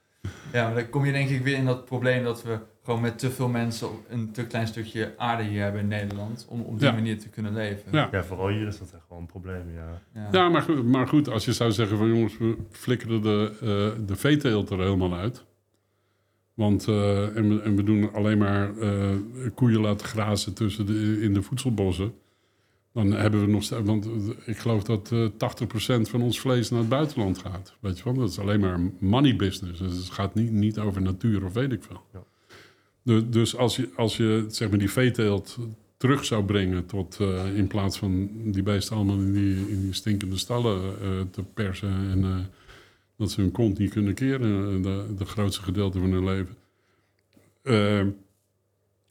[0.52, 3.18] ja, maar dan kom je denk ik weer in dat probleem dat we gewoon met
[3.18, 6.46] te veel mensen een te klein stukje aarde hier hebben in Nederland.
[6.48, 6.94] Om op die Ja.
[6.94, 7.82] manier te kunnen leven.
[7.92, 8.08] Ja.
[8.12, 10.02] Ja, vooral hier is dat echt wel een probleem, ja.
[10.14, 10.28] Ja.
[10.32, 14.06] Ja, maar, goed- maar goed, als je zou zeggen van jongens, we flikkeren de, eh
[14.06, 15.44] de veeteelt er helemaal uit.
[16.58, 19.10] Want eh, en, we, en we doen alleen maar eh,
[19.54, 22.12] koeien laten grazen tussen de, in de voedselbossen.
[22.92, 24.12] Dan hebben we nog steeds, want eh,
[24.46, 27.76] ik geloof dat eh 80% van ons vlees naar het buitenland gaat.
[27.80, 29.78] Weet je wel, dat is alleen maar money business.
[29.80, 32.02] Dus het gaat niet, niet over natuur of weet ik veel.
[32.12, 32.22] Ja.
[33.02, 35.58] Du- dus als je, als je zeg maar die veeteelt
[35.96, 37.18] terug zou brengen tot
[37.54, 40.80] in plaats van die beesten allemaal in die, in die stinkende stallen
[41.30, 42.50] te persen en
[43.18, 46.56] dat ze hun kont niet kunnen keren, eh, de, de grootste gedeelte van hun leven.
[47.62, 48.06] Eh,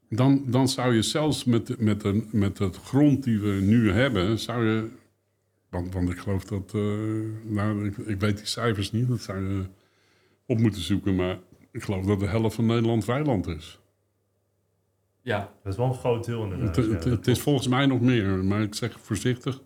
[0.10, 3.92] dan, dan zou je zelfs met, de- met, de, met het grond die we nu
[3.92, 4.88] hebben, zou je.
[5.70, 6.72] Want, want ik geloof dat.
[6.76, 6.82] eh,
[7.44, 9.64] nou, ik, ik weet die cijfers niet, dat zou je
[10.46, 11.16] op moeten zoeken.
[11.16, 11.40] Maar
[11.72, 13.80] ik geloof dat de helft van Nederland weiland is.
[15.22, 16.76] ja, Dat is wel een groot deel inderdaad.
[16.76, 19.62] Het, ja, het, is volgens mij nog meer, maar ik zeg voorzichtig.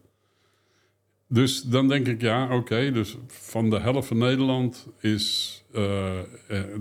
[1.34, 2.92] Dus dan denk ik, ja, oké.
[2.92, 6.26] dus van de helft van Nederland is eh, eh,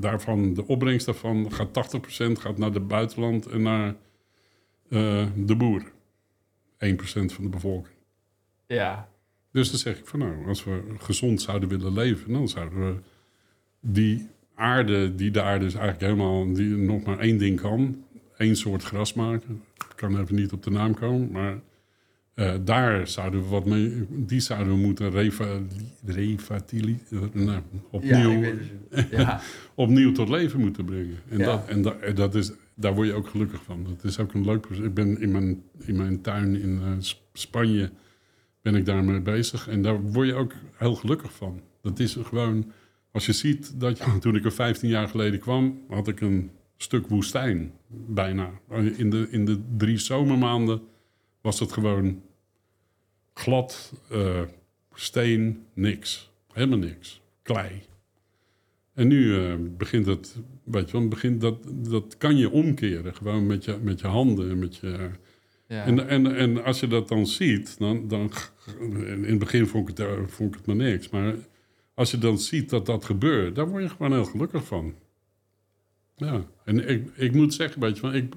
[0.01, 3.95] daarvan, de opbrengst daarvan gaat 80% gaat naar het buitenland en naar
[4.89, 5.83] eh, de boer.
[5.83, 5.85] 1%
[7.07, 7.95] van de bevolking.
[8.67, 9.09] ja,
[9.53, 13.01] Dus dan zeg ik van nou, als we gezond zouden willen leven, dan zouden we
[13.81, 18.05] die aarde die daar dus eigenlijk helemaal die nog maar één ding kan.
[18.37, 19.63] één soort gras maken.
[19.75, 21.61] Ik kan even niet op de naam komen, maar
[22.41, 25.11] eh, daar zouden we wat mee, die zouden we moeten
[26.07, 28.45] revatili, eh, nou, opnieuw.
[29.11, 29.41] Ja,
[29.75, 31.17] opnieuw tot leven moeten brengen.
[31.29, 31.45] En, Ja.
[31.45, 33.85] dat, en, dat, en dat is, daar word je ook gelukkig van.
[33.85, 34.85] Dat is ook een leuk proces.
[34.85, 37.91] Ik ben in mijn, in mijn tuin in eh, Sp- Spanje
[38.63, 39.69] ben ik daarmee bezig.
[39.69, 41.61] En daar word je ook heel gelukkig van.
[41.83, 42.73] Dat is gewoon,
[43.13, 46.51] als je ziet dat je, toen ik er 15 jaar geleden kwam, had ik een
[46.77, 48.51] stuk woestijn bijna.
[48.97, 50.81] In de, in de drie zomermaanden
[51.41, 52.21] was het gewoon
[53.35, 54.43] glad, eh,
[54.95, 56.31] steen, niks.
[56.53, 57.21] Helemaal niks.
[57.43, 57.83] Klei.
[58.95, 61.57] En nu eh, begint het, weet je wel, begint dat,
[61.91, 63.15] dat kan je omkeren.
[63.15, 65.11] Gewoon met je, met je handen en met je...
[65.67, 65.85] ja.
[65.85, 68.31] En, en, en als je dat dan ziet, dan, dan
[69.05, 71.09] in het begin vond ik, het, eh, vond ik het maar niks.
[71.09, 71.35] Maar
[71.95, 74.95] als je dan ziet dat dat gebeurt, dan word je gewoon heel gelukkig van.
[76.17, 78.35] Ja, en ik, ik moet zeggen, weet je wel, ik,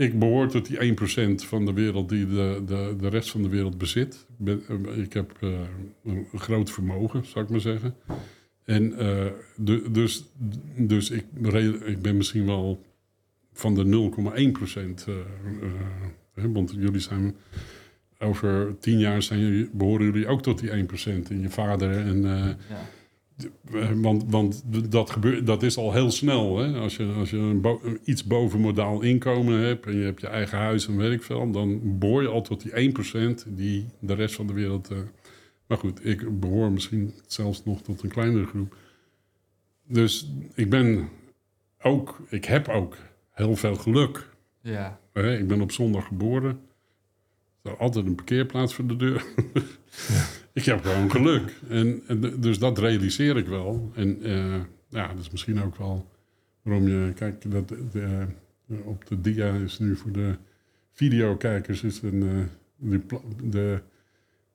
[0.00, 0.94] ik behoor tot die
[1.42, 4.26] 1% van de wereld die de, de, de rest van de wereld bezit.
[4.44, 5.60] Ik, eh, heb eh,
[6.04, 7.94] een, groot vermogen, zou ik maar zeggen.
[8.64, 9.26] En eh,
[9.56, 10.24] de, dus,
[10.76, 11.24] dus ik,
[11.84, 12.84] ik ben misschien wel
[13.52, 14.10] van de
[14.46, 15.06] 0,1 procent.
[15.08, 15.14] eh,
[16.34, 17.36] hè, want jullie zijn
[18.18, 21.30] over tien jaar zijn jullie, behoren jullie ook tot die 1 procent.
[21.30, 22.22] En je vader en.
[22.22, 22.56] ja.
[23.74, 24.62] Eh, want, want
[24.92, 26.58] dat, gebeurt, dat is al heel snel.
[26.58, 26.78] Hè?
[26.78, 30.26] Als je, als je een bo- iets boven modaal inkomen hebt en je hebt je
[30.26, 32.92] eigen huis en weet ik veel, dan behoor je al tot die
[33.42, 34.90] 1% die de rest van de wereld.
[34.90, 34.98] eh,
[35.66, 38.76] maar goed, ik behoor misschien zelfs nog tot een kleinere groep.
[39.86, 41.08] Dus ik ben
[41.82, 42.96] ook, ik heb ook
[43.32, 44.28] heel veel geluk.
[44.60, 44.98] ja.
[45.12, 46.60] Hè, ik ben op zondag geboren.
[47.62, 49.24] Er altijd een parkeerplaats voor de deur.
[50.52, 51.54] ik heb gewoon geluk.
[51.68, 52.02] En,
[52.38, 53.90] dus dat realiseer ik wel.
[53.94, 56.06] En eh, ja, dat is misschien ook wel
[56.62, 57.12] waarom je...
[57.14, 58.26] Kijk, dat, de,
[58.84, 60.36] op de dia is nu voor de
[60.92, 61.82] videokijkers...
[61.82, 62.44] is een, eh,
[62.76, 63.02] die
[63.50, 63.80] de,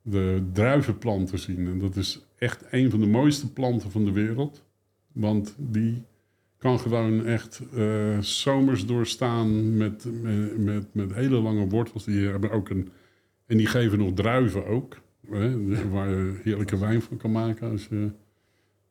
[0.01, 1.67] de druivenplant te zien.
[1.67, 4.63] En dat is echt een van de mooiste planten van de wereld.
[5.11, 6.03] Want die
[6.65, 10.07] kan gewoon echt eh, zomers doorstaan met,
[10.57, 12.03] met, met, hele lange wortels.
[12.03, 12.91] Die hebben ook een,
[13.45, 15.01] en die geven nog druiven ook.
[15.29, 17.71] Hè, waar je heerlijke wijn van kan maken.
[17.71, 18.11] Als je,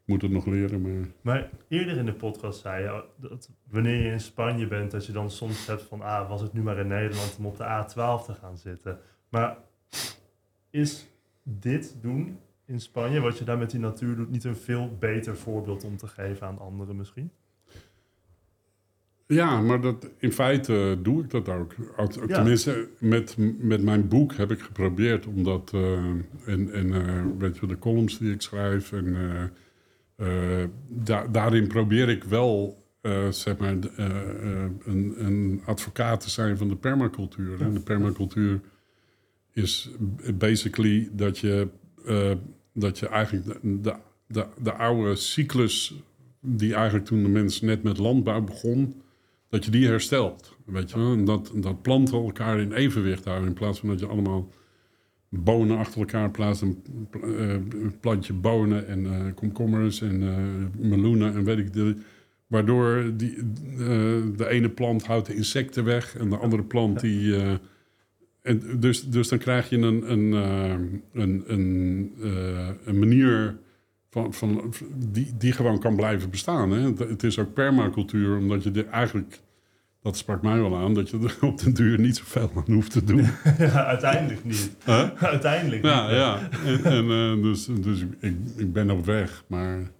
[0.05, 1.09] moet het nog leren, maar...
[1.20, 5.12] Maar eerder in de podcast zei je dat wanneer je in Spanje bent, dat je
[5.12, 8.25] dan soms hebt van, ah, was het nu maar in Nederland om op de A12
[8.25, 8.99] te gaan zitten.
[9.29, 9.57] Maar
[10.70, 11.07] is
[11.43, 15.37] dit doen in Spanje, wat je daar met die natuur doet, niet een veel beter
[15.37, 17.31] voorbeeld om te geven aan anderen misschien?
[19.27, 21.75] Ja, maar dat, in feite doe ik dat ook.
[21.97, 22.07] Ja.
[22.35, 25.70] Tenminste, met, met mijn boek heb ik geprobeerd om dat...
[25.75, 26.05] eh,
[26.47, 28.93] en en eh, weet je, de columns die ik schrijf...
[28.93, 29.16] En,
[30.16, 32.83] eh, da- daarin probeer ik wel,
[33.31, 33.77] zeg maar,
[34.85, 37.61] een, een advocaat te zijn van de permacultuur.
[37.61, 38.61] En de permacultuur
[39.53, 39.91] is
[40.35, 41.68] basically dat je,
[42.72, 43.95] dat je eigenlijk de, de,
[44.27, 45.95] de, de oude cyclus...
[46.41, 49.03] die eigenlijk toen de mens net met landbouw begon
[49.55, 50.57] dat je die herstelt.
[50.65, 50.97] Weet je?
[50.97, 53.49] En dat, dat planten elkaar in evenwicht houden.
[53.49, 54.53] In plaats van dat je allemaal
[55.29, 56.63] bonen achter elkaar plaatst.
[56.63, 61.97] Een eh, plantje bonen en eh, komkommers en eh, meloenen en weet ik de,
[62.47, 63.37] Waardoor die,
[64.37, 67.35] de ene plant houdt de insecten weg en de andere plant die...
[68.43, 70.33] en dus, dus dan krijg je een, een,
[71.13, 72.13] een, een,
[72.85, 73.57] een manier
[74.15, 76.71] van, van, die, die gewoon kan blijven bestaan.
[76.71, 76.93] Hè?
[77.07, 79.41] Het, is ook permacultuur, omdat je er eigenlijk,
[80.03, 82.91] dat sprak mij wel aan, dat je er op den duur niet zoveel aan hoeft
[82.91, 83.21] te doen.
[83.59, 84.71] ja, uiteindelijk niet.
[84.85, 85.11] Huh?
[85.35, 86.17] uiteindelijk Ja, niet.
[86.17, 86.49] ja.
[86.65, 89.91] En, en, eh, dus dus ik, ik ben op weg, maar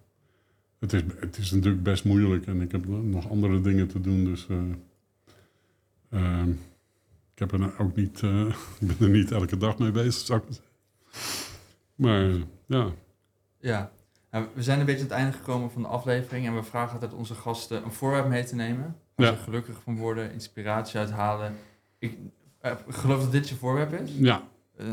[0.79, 4.25] het is, het is natuurlijk best moeilijk en ik heb nog andere dingen te doen.
[4.25, 4.57] Dus eh,
[6.09, 6.49] ehm,
[7.33, 8.45] ik heb er nou ook niet, eh,
[8.79, 10.63] ik ben er niet elke dag mee bezig, zou ik maar zeggen.
[11.95, 12.29] Maar
[12.65, 12.91] ja,
[13.59, 13.91] Ja.
[14.35, 16.93] Nou, we zijn een beetje aan het einde gekomen van de aflevering en we vragen
[16.93, 18.95] altijd onze gasten een voorwerp mee te nemen.
[19.15, 19.33] Waar Ja.
[19.35, 21.55] ze gelukkig van worden, inspiratie uithalen.
[21.99, 22.17] Ik
[22.59, 24.11] eh, geloof dat dit je voorwerp is.
[24.17, 24.43] ja.
[24.77, 24.85] Eh,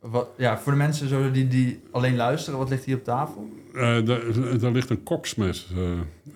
[0.00, 3.48] wat, ja, voor de mensen zo die, die alleen luisteren, wat ligt hier op tafel?
[3.74, 5.72] Eh, daar, daar ligt een koksmes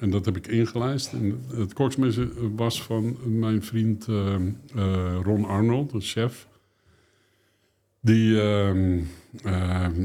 [0.01, 1.13] en dat heb ik ingelijst.
[1.13, 2.19] En het koksmes
[2.57, 4.07] was van mijn vriend
[5.23, 6.47] Ron Arnold, de chef.
[8.01, 9.01] Die, ehm,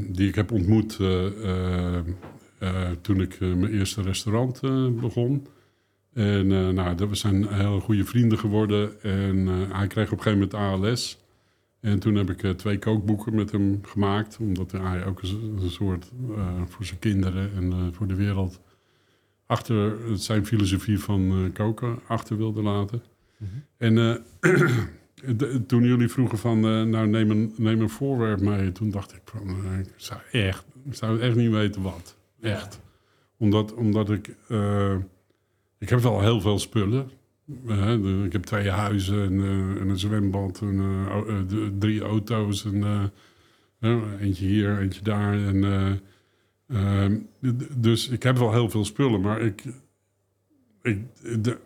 [0.08, 0.98] die ik heb ontmoet
[3.00, 5.46] toen ik eh, mijn eerste restaurant eh, begon.
[6.12, 9.02] En eh, nou, dat- we zijn hele goede vrienden geworden.
[9.02, 11.18] En eh, hij kreeg op een gegeven moment ALS.
[11.80, 14.36] En toen heb ik eh, twee kookboeken met hem gemaakt.
[14.40, 18.60] Omdat hij ook een, soort eh, voor zijn kinderen en eh, voor de wereld...
[19.46, 23.02] achter zijn filosofie van eh, koken achter wilde laten.
[23.76, 24.14] En eh,
[25.36, 28.72] de- toen jullie vroegen van, eh, nou neem een, neem een voorwerp mee.
[28.72, 32.16] Toen dacht ik van, eh, ik zou echt, ik zou echt niet weten wat.
[32.42, 32.80] Echt.
[33.36, 34.96] Omdat, omdat ik, eh,
[35.78, 37.10] ik heb wel heel veel spullen.
[38.24, 42.64] Ik heb twee huizen en, eh, en een zwembad en eh, drie auto's.
[42.64, 43.12] En,
[44.20, 45.32] eentje hier, eentje daar.
[45.32, 45.92] En, eh,
[46.68, 47.18] ehm,
[47.76, 49.62] dus ik heb wel heel veel spullen, maar ik,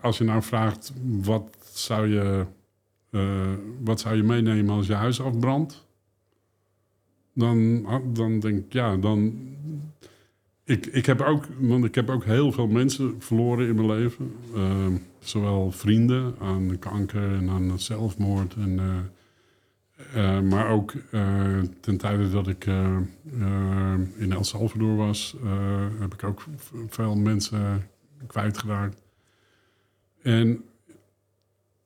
[0.00, 2.46] als je nou vraagt wat zou je,
[3.82, 5.86] wat zou je meenemen als je huis afbrandt,
[7.34, 9.54] dan, dan denk ik ja, dan.
[10.66, 14.32] Ik, ik, heb ook, want ik heb ook heel veel mensen verloren in mijn leven.
[14.54, 14.86] Eh,
[15.18, 18.54] zowel vrienden aan kanker en aan zelfmoord.
[18.54, 22.66] En, eh, eh, maar ook eh, ten tijde dat ik
[24.16, 25.36] in El Salvador was,
[25.98, 26.44] heb ik ook
[26.88, 27.88] veel mensen
[28.26, 29.02] kwijtgeraakt.
[30.22, 30.64] En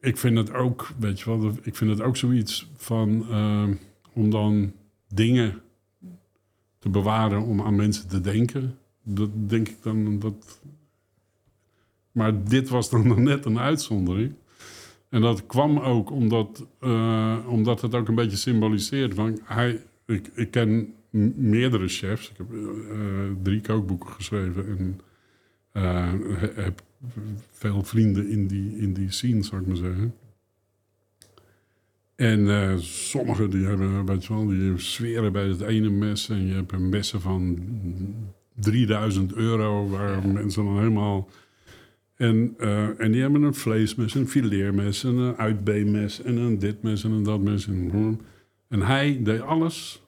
[0.01, 3.69] ik vind het ook, weet je wel, ik vind het ook zoiets van eh,
[4.13, 4.73] om dan
[5.09, 5.63] dingen
[6.81, 8.79] te bewaren om aan mensen te denken.
[9.03, 10.61] Dat denk ik dan dat.
[12.13, 14.33] Maar dit was dan net een uitzondering.
[15.09, 19.15] En dat kwam ook omdat, eh, omdat het ook een beetje symboliseert.
[19.15, 20.95] Van hij, ik, ik ken
[21.37, 22.31] meerdere chefs.
[22.31, 22.99] Ik heb eh,
[23.43, 24.67] drie kookboeken geschreven.
[24.79, 25.01] En
[25.73, 26.83] eh, he- heb
[27.51, 30.15] veel vrienden in die, in die scene, zou ik maar zeggen.
[32.21, 36.29] En eh sommigen die hebben, weet je wel, die zweren bij het ene mes.
[36.29, 37.59] En je hebt een messen van
[38.55, 41.29] 3000 euro, waar mensen dan helemaal...
[42.17, 46.23] En, eh, en die hebben een vleesmes, een fileermes, en een uitbeenmes...
[46.23, 47.67] en een dit mes en een dat mes.
[47.67, 48.21] En,
[48.69, 50.03] en hij deed alles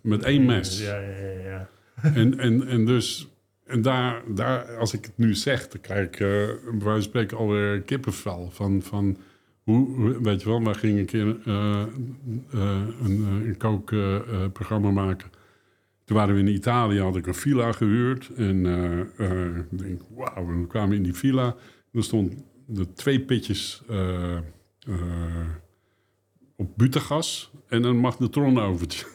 [0.00, 0.82] met één mes.
[0.82, 1.40] Ja, ja, ja.
[1.48, 1.68] ja.
[2.14, 3.28] En, en, en dus,
[3.66, 7.80] en daar, daar, als ik het nu zeg, dan krijg ik uh, bij spreken alweer
[7.80, 8.50] kippenvel.
[8.50, 9.16] Van, van
[9.64, 11.88] hoe, weet je wel, wij gingen een keer eh, eh,
[13.02, 15.30] een, eh, een kookprogramma maken.
[16.04, 18.30] Toen waren we in Italië, had ik een villa gehuurd.
[18.36, 18.66] En
[19.70, 21.46] ik denk, wauw, we kwamen in die villa.
[21.46, 23.82] En er stonden de twee pitjes
[26.56, 29.06] op butengas en een magnetronovertje.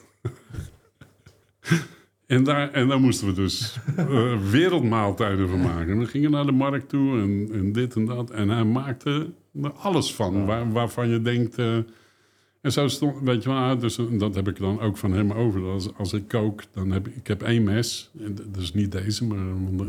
[2.30, 5.92] En daar, en daar moesten we dus eh, wereldmaaltijden van maken.
[5.92, 8.30] En we gingen naar de markt toe en, en dit en dat.
[8.30, 9.30] En hij maakte
[9.62, 11.58] er alles van, waar, waarvan je denkt...
[11.58, 11.76] eh,
[12.60, 15.32] en zo stond, weet je wel, ah, dus dat heb ik dan ook van hem
[15.32, 15.62] over.
[15.64, 18.10] Als, als ik kook, dan heb ik, ik heb één mes.
[18.58, 19.44] Is niet deze, maar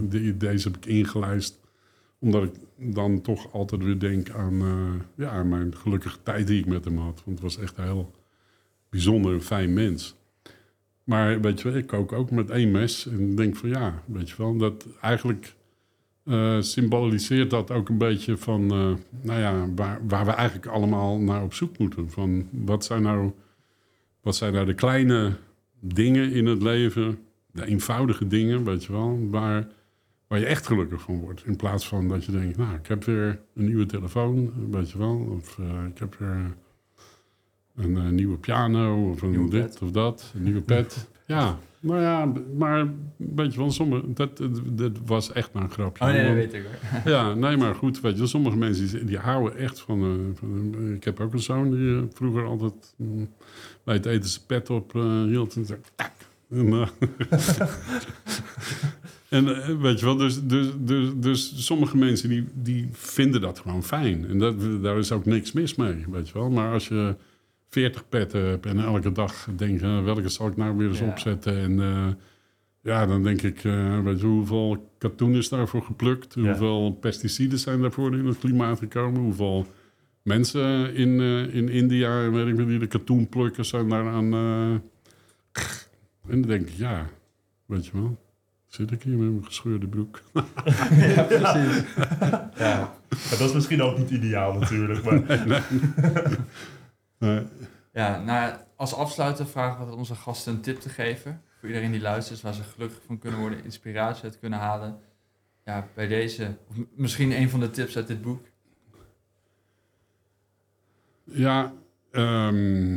[0.10, 1.60] die- deze heb ik ingelijst.
[2.20, 2.52] Omdat ik
[2.96, 6.86] dan toch altijd weer denk aan, eh, ja, aan mijn gelukkige tijd die ik met
[6.86, 7.22] hem had.
[7.26, 8.12] Want het was echt een heel
[8.90, 10.16] bijzonder en fijn mens.
[11.12, 13.08] Maar weet je wel, ik kook ook met één mes.
[13.08, 15.56] En denk van ja, weet je wel, dat eigenlijk
[16.24, 21.20] eh, symboliseert dat ook een beetje van, eh, nou ja, waar, waar we eigenlijk allemaal
[21.20, 22.10] naar op zoek moeten.
[22.10, 23.32] Van wat zijn nou,
[24.22, 25.36] wat zijn nou de kleine
[25.80, 27.20] dingen in het leven,
[27.52, 29.68] de eenvoudige dingen, weet je wel, waar,
[30.28, 31.46] waar je echt gelukkig van wordt.
[31.46, 34.98] In plaats van dat je denkt, nou, ik heb weer een nieuwe telefoon, weet je
[34.98, 36.56] wel, of eh, ik heb weer
[37.76, 39.82] een eh, nieuwe piano of een Nieuwe dit pet.
[39.82, 41.08] of dat, een nieuwe pet.
[41.26, 46.06] Ja, nou ja, maar weet je wel, sommige, dat, dat, was echt maar een grapje.
[46.06, 47.12] Oh nee, dat weet ik hoor.
[47.14, 50.76] ja, nee, maar goed, weet je, sommige mensen die, die houden echt van, eh, van
[50.78, 53.30] eh, Ik heb ook een zoon die vroeger altijd mm,
[53.84, 54.94] bij het eten zijn pet op
[55.28, 56.12] hield en zei, tak.
[56.50, 56.74] En,
[59.30, 59.46] en
[59.82, 64.28] weet je wel, dus, dus, dus, dus sommige mensen die, die vinden dat gewoon fijn.
[64.28, 66.50] En dat, daar is ook niks mis mee, weet je wel.
[66.50, 67.16] Maar als je
[67.72, 71.06] 40 petten hebt en elke dag denkt, eh, welke zal ik nou weer eens Ja.
[71.08, 71.58] opzetten?
[71.58, 72.08] En eh,
[72.82, 76.34] ja, dan denk ik, eh, weet je, hoeveel katoen is daarvoor geplukt?
[76.34, 76.42] Ja.
[76.42, 79.22] Hoeveel pesticiden zijn daarvoor in het klimaat gekomen?
[79.22, 79.66] Hoeveel
[80.24, 84.34] mensen in, eh, in India, weet ik niet, die de katoen plukken, zijn daaraan...
[84.34, 84.82] en
[86.42, 87.10] dan denk ik, ja,
[87.66, 88.18] weet je wel,
[88.68, 90.22] zit ik hier met mijn gescheurde broek?
[91.16, 91.84] ja, precies.
[92.58, 92.94] ja.
[93.30, 95.04] Dat is misschien ook niet ideaal natuurlijk.
[95.04, 95.62] Maar Nee.
[97.94, 101.42] Ja, nou, als afsluiter vragen we onze gasten een tip te geven.
[101.60, 105.00] Voor iedereen die luistert, waar ze gelukkig van kunnen worden, inspiratie uit kunnen halen.
[105.66, 108.46] Ja, bij deze, of misschien een van de tips uit dit boek.
[111.24, 111.74] Ja,
[112.12, 112.94] ehm,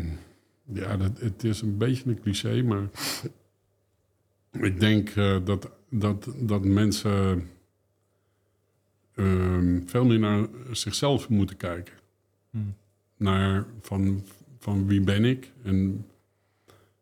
[0.62, 2.88] ja dat, het is een beetje een cliché, maar
[4.68, 7.50] ik denk eh, dat, dat, dat mensen
[9.14, 11.94] ehm, veel meer naar zichzelf moeten kijken.
[12.50, 12.74] Hmm.
[13.80, 14.22] Van,
[14.58, 16.06] van wie ben ik en,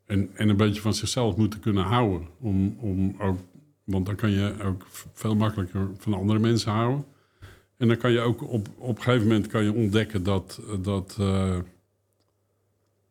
[0.07, 2.27] en, en een beetje van zichzelf moeten kunnen houden.
[2.39, 3.39] Om, om ook,
[3.85, 7.05] want dan kan je ook veel makkelijker van andere mensen houden.
[7.77, 11.16] En dan kan je ook op, op een gegeven moment kan je ontdekken dat, dat,
[11.20, 11.59] eh,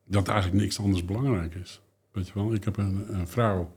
[0.06, 1.82] dat eigenlijk niks anders belangrijk is.
[2.12, 3.76] Weet je wel, ik heb een, een vrouw.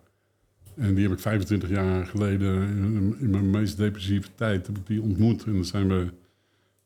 [0.76, 4.87] En die heb ik 25 jaar geleden, in, in mijn meest depressieve tijd, heb ik
[4.87, 5.45] die ontmoet.
[5.45, 6.12] En dan zijn we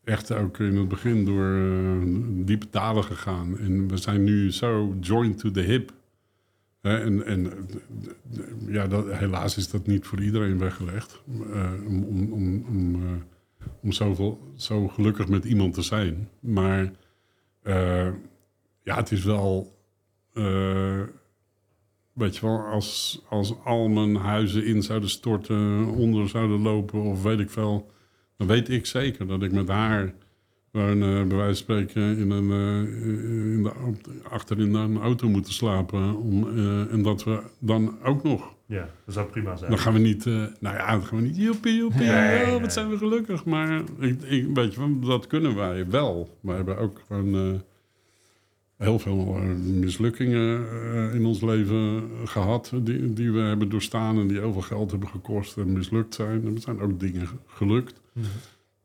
[0.09, 3.59] echt ook in het begin door eh, diepe dalen gegaan.
[3.59, 5.93] En we zijn nu zo joined to the hip.
[6.81, 7.53] En en
[8.67, 11.23] ja, dat, helaas is dat niet voor iedereen weggelegd.
[11.53, 12.33] eh, om om,
[12.69, 13.11] om, eh,
[13.83, 16.29] om zoveel, zo gelukkig met iemand te zijn.
[16.41, 16.93] Maar
[18.83, 19.77] ja, het is wel...
[22.13, 27.23] weet je wel, als, als al mijn huizen in zouden storten, onder zouden lopen of
[27.23, 27.91] weet ik veel...
[28.39, 30.15] dan weet ik zeker dat ik met haar
[30.73, 32.51] gewoon eh, bij wijze van spreken in een,
[33.55, 33.73] in de,
[34.31, 36.17] achter in een auto moeten slapen.
[36.17, 39.71] Om, eh, en dat we dan ook nog Ja, dat zou prima zijn.
[39.71, 42.49] dan gaan we niet, eh, nou ja, dan gaan we niet, joepie, joepie, Nee, oh,
[42.51, 42.61] nee.
[42.61, 43.45] wat zijn we gelukkig.
[43.45, 46.39] Maar ik, ik, weet je, dat kunnen wij wel.
[46.41, 47.63] We hebben ook gewoon
[48.77, 49.25] heel veel
[49.75, 50.67] mislukkingen
[51.15, 52.73] in ons leven gehad.
[52.83, 56.47] Die, die we hebben doorstaan en die heel veel geld hebben gekost en mislukt zijn.
[56.47, 57.37] En er zijn ook dingen ge-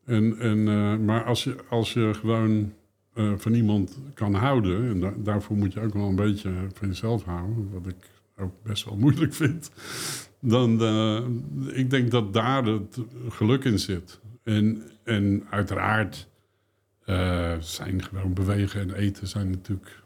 [0.05, 2.73] En, en, eh, maar als je, als je gewoon
[3.13, 4.89] eh, van iemand kan houden...
[4.89, 7.69] en da- daarvoor moet je ook wel een beetje van jezelf houden...
[7.71, 9.71] wat ik ook best wel moeilijk vind...
[10.39, 11.23] dan eh,
[11.77, 14.19] ik denk dat daar het geluk in zit.
[14.43, 16.31] En, en uiteraard
[17.59, 20.03] zijn gewoon bewegen en eten zijn natuurlijk...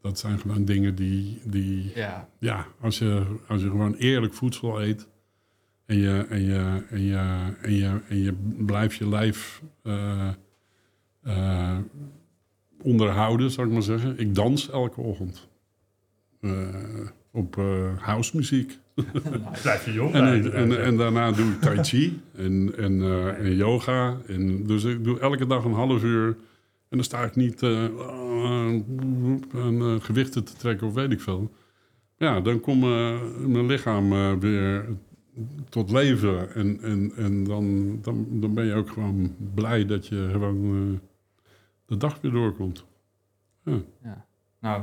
[0.00, 1.40] dat zijn gewoon dingen die...
[1.44, 5.08] die Ja, ja, als je, als je gewoon eerlijk voedsel eet
[5.88, 10.28] en je, en je, en je, en je, en je blijft je lijf eh,
[11.22, 11.78] eh,
[12.82, 14.18] onderhouden, zou ik maar zeggen.
[14.18, 15.48] Ik dans elke ochtend
[16.40, 16.50] Eh,
[17.32, 18.78] op eh house muziek.
[19.62, 23.02] Blijf je jong En, en, daarna doe ik tai chi en, en,
[23.36, 24.16] en yoga.
[24.26, 26.26] En, dus ik doe elke dag een half uur.
[26.88, 28.84] En dan sta ik niet aan
[30.00, 31.52] gewichten te trekken of weet ik veel.
[32.16, 32.80] Ja, dan komt
[33.46, 34.84] mijn lichaam weer
[35.68, 36.54] tot leven.
[36.54, 40.98] En, en, en dan, dan, dan ben je ook gewoon blij dat je gewoon eh,
[41.86, 42.84] de dag weer doorkomt.
[44.02, 44.26] ja.
[44.60, 44.82] Nou,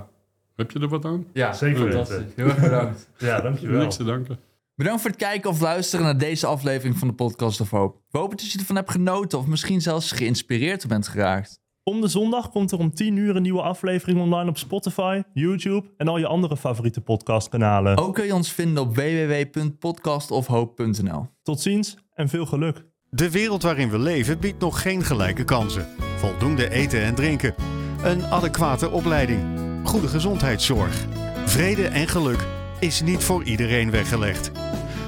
[0.55, 1.25] Heb je er wat aan?
[1.33, 2.33] ja, Zeker fantastisch.
[2.35, 3.09] Heel erg bedankt.
[3.17, 3.81] Ja, dankjewel.
[3.81, 4.39] Niks te danken.
[4.75, 7.97] Bedankt voor het kijken of luisteren naar deze aflevering van de Podcast of Hope.
[8.09, 11.59] We hopen dat je ervan hebt genoten of misschien zelfs geïnspireerd bent geraakt.
[11.87, 15.87] Om de zondag komt er om 10 uur een nieuwe aflevering online op Spotify, YouTube
[15.97, 17.97] en al je andere favoriete podcastkanalen.
[17.97, 21.27] Ook kun je ons vinden op www.podcastofhope.nl.
[21.43, 22.85] Tot ziens en veel geluk.
[23.09, 25.87] De wereld waarin we leven biedt nog geen gelijke kansen.
[26.17, 27.55] Voldoende eten en drinken.
[28.03, 29.41] Een adequate opleiding.
[29.83, 31.05] Goede gezondheidszorg.
[31.45, 32.47] Vrede en geluk
[32.79, 34.51] is niet voor iedereen weggelegd.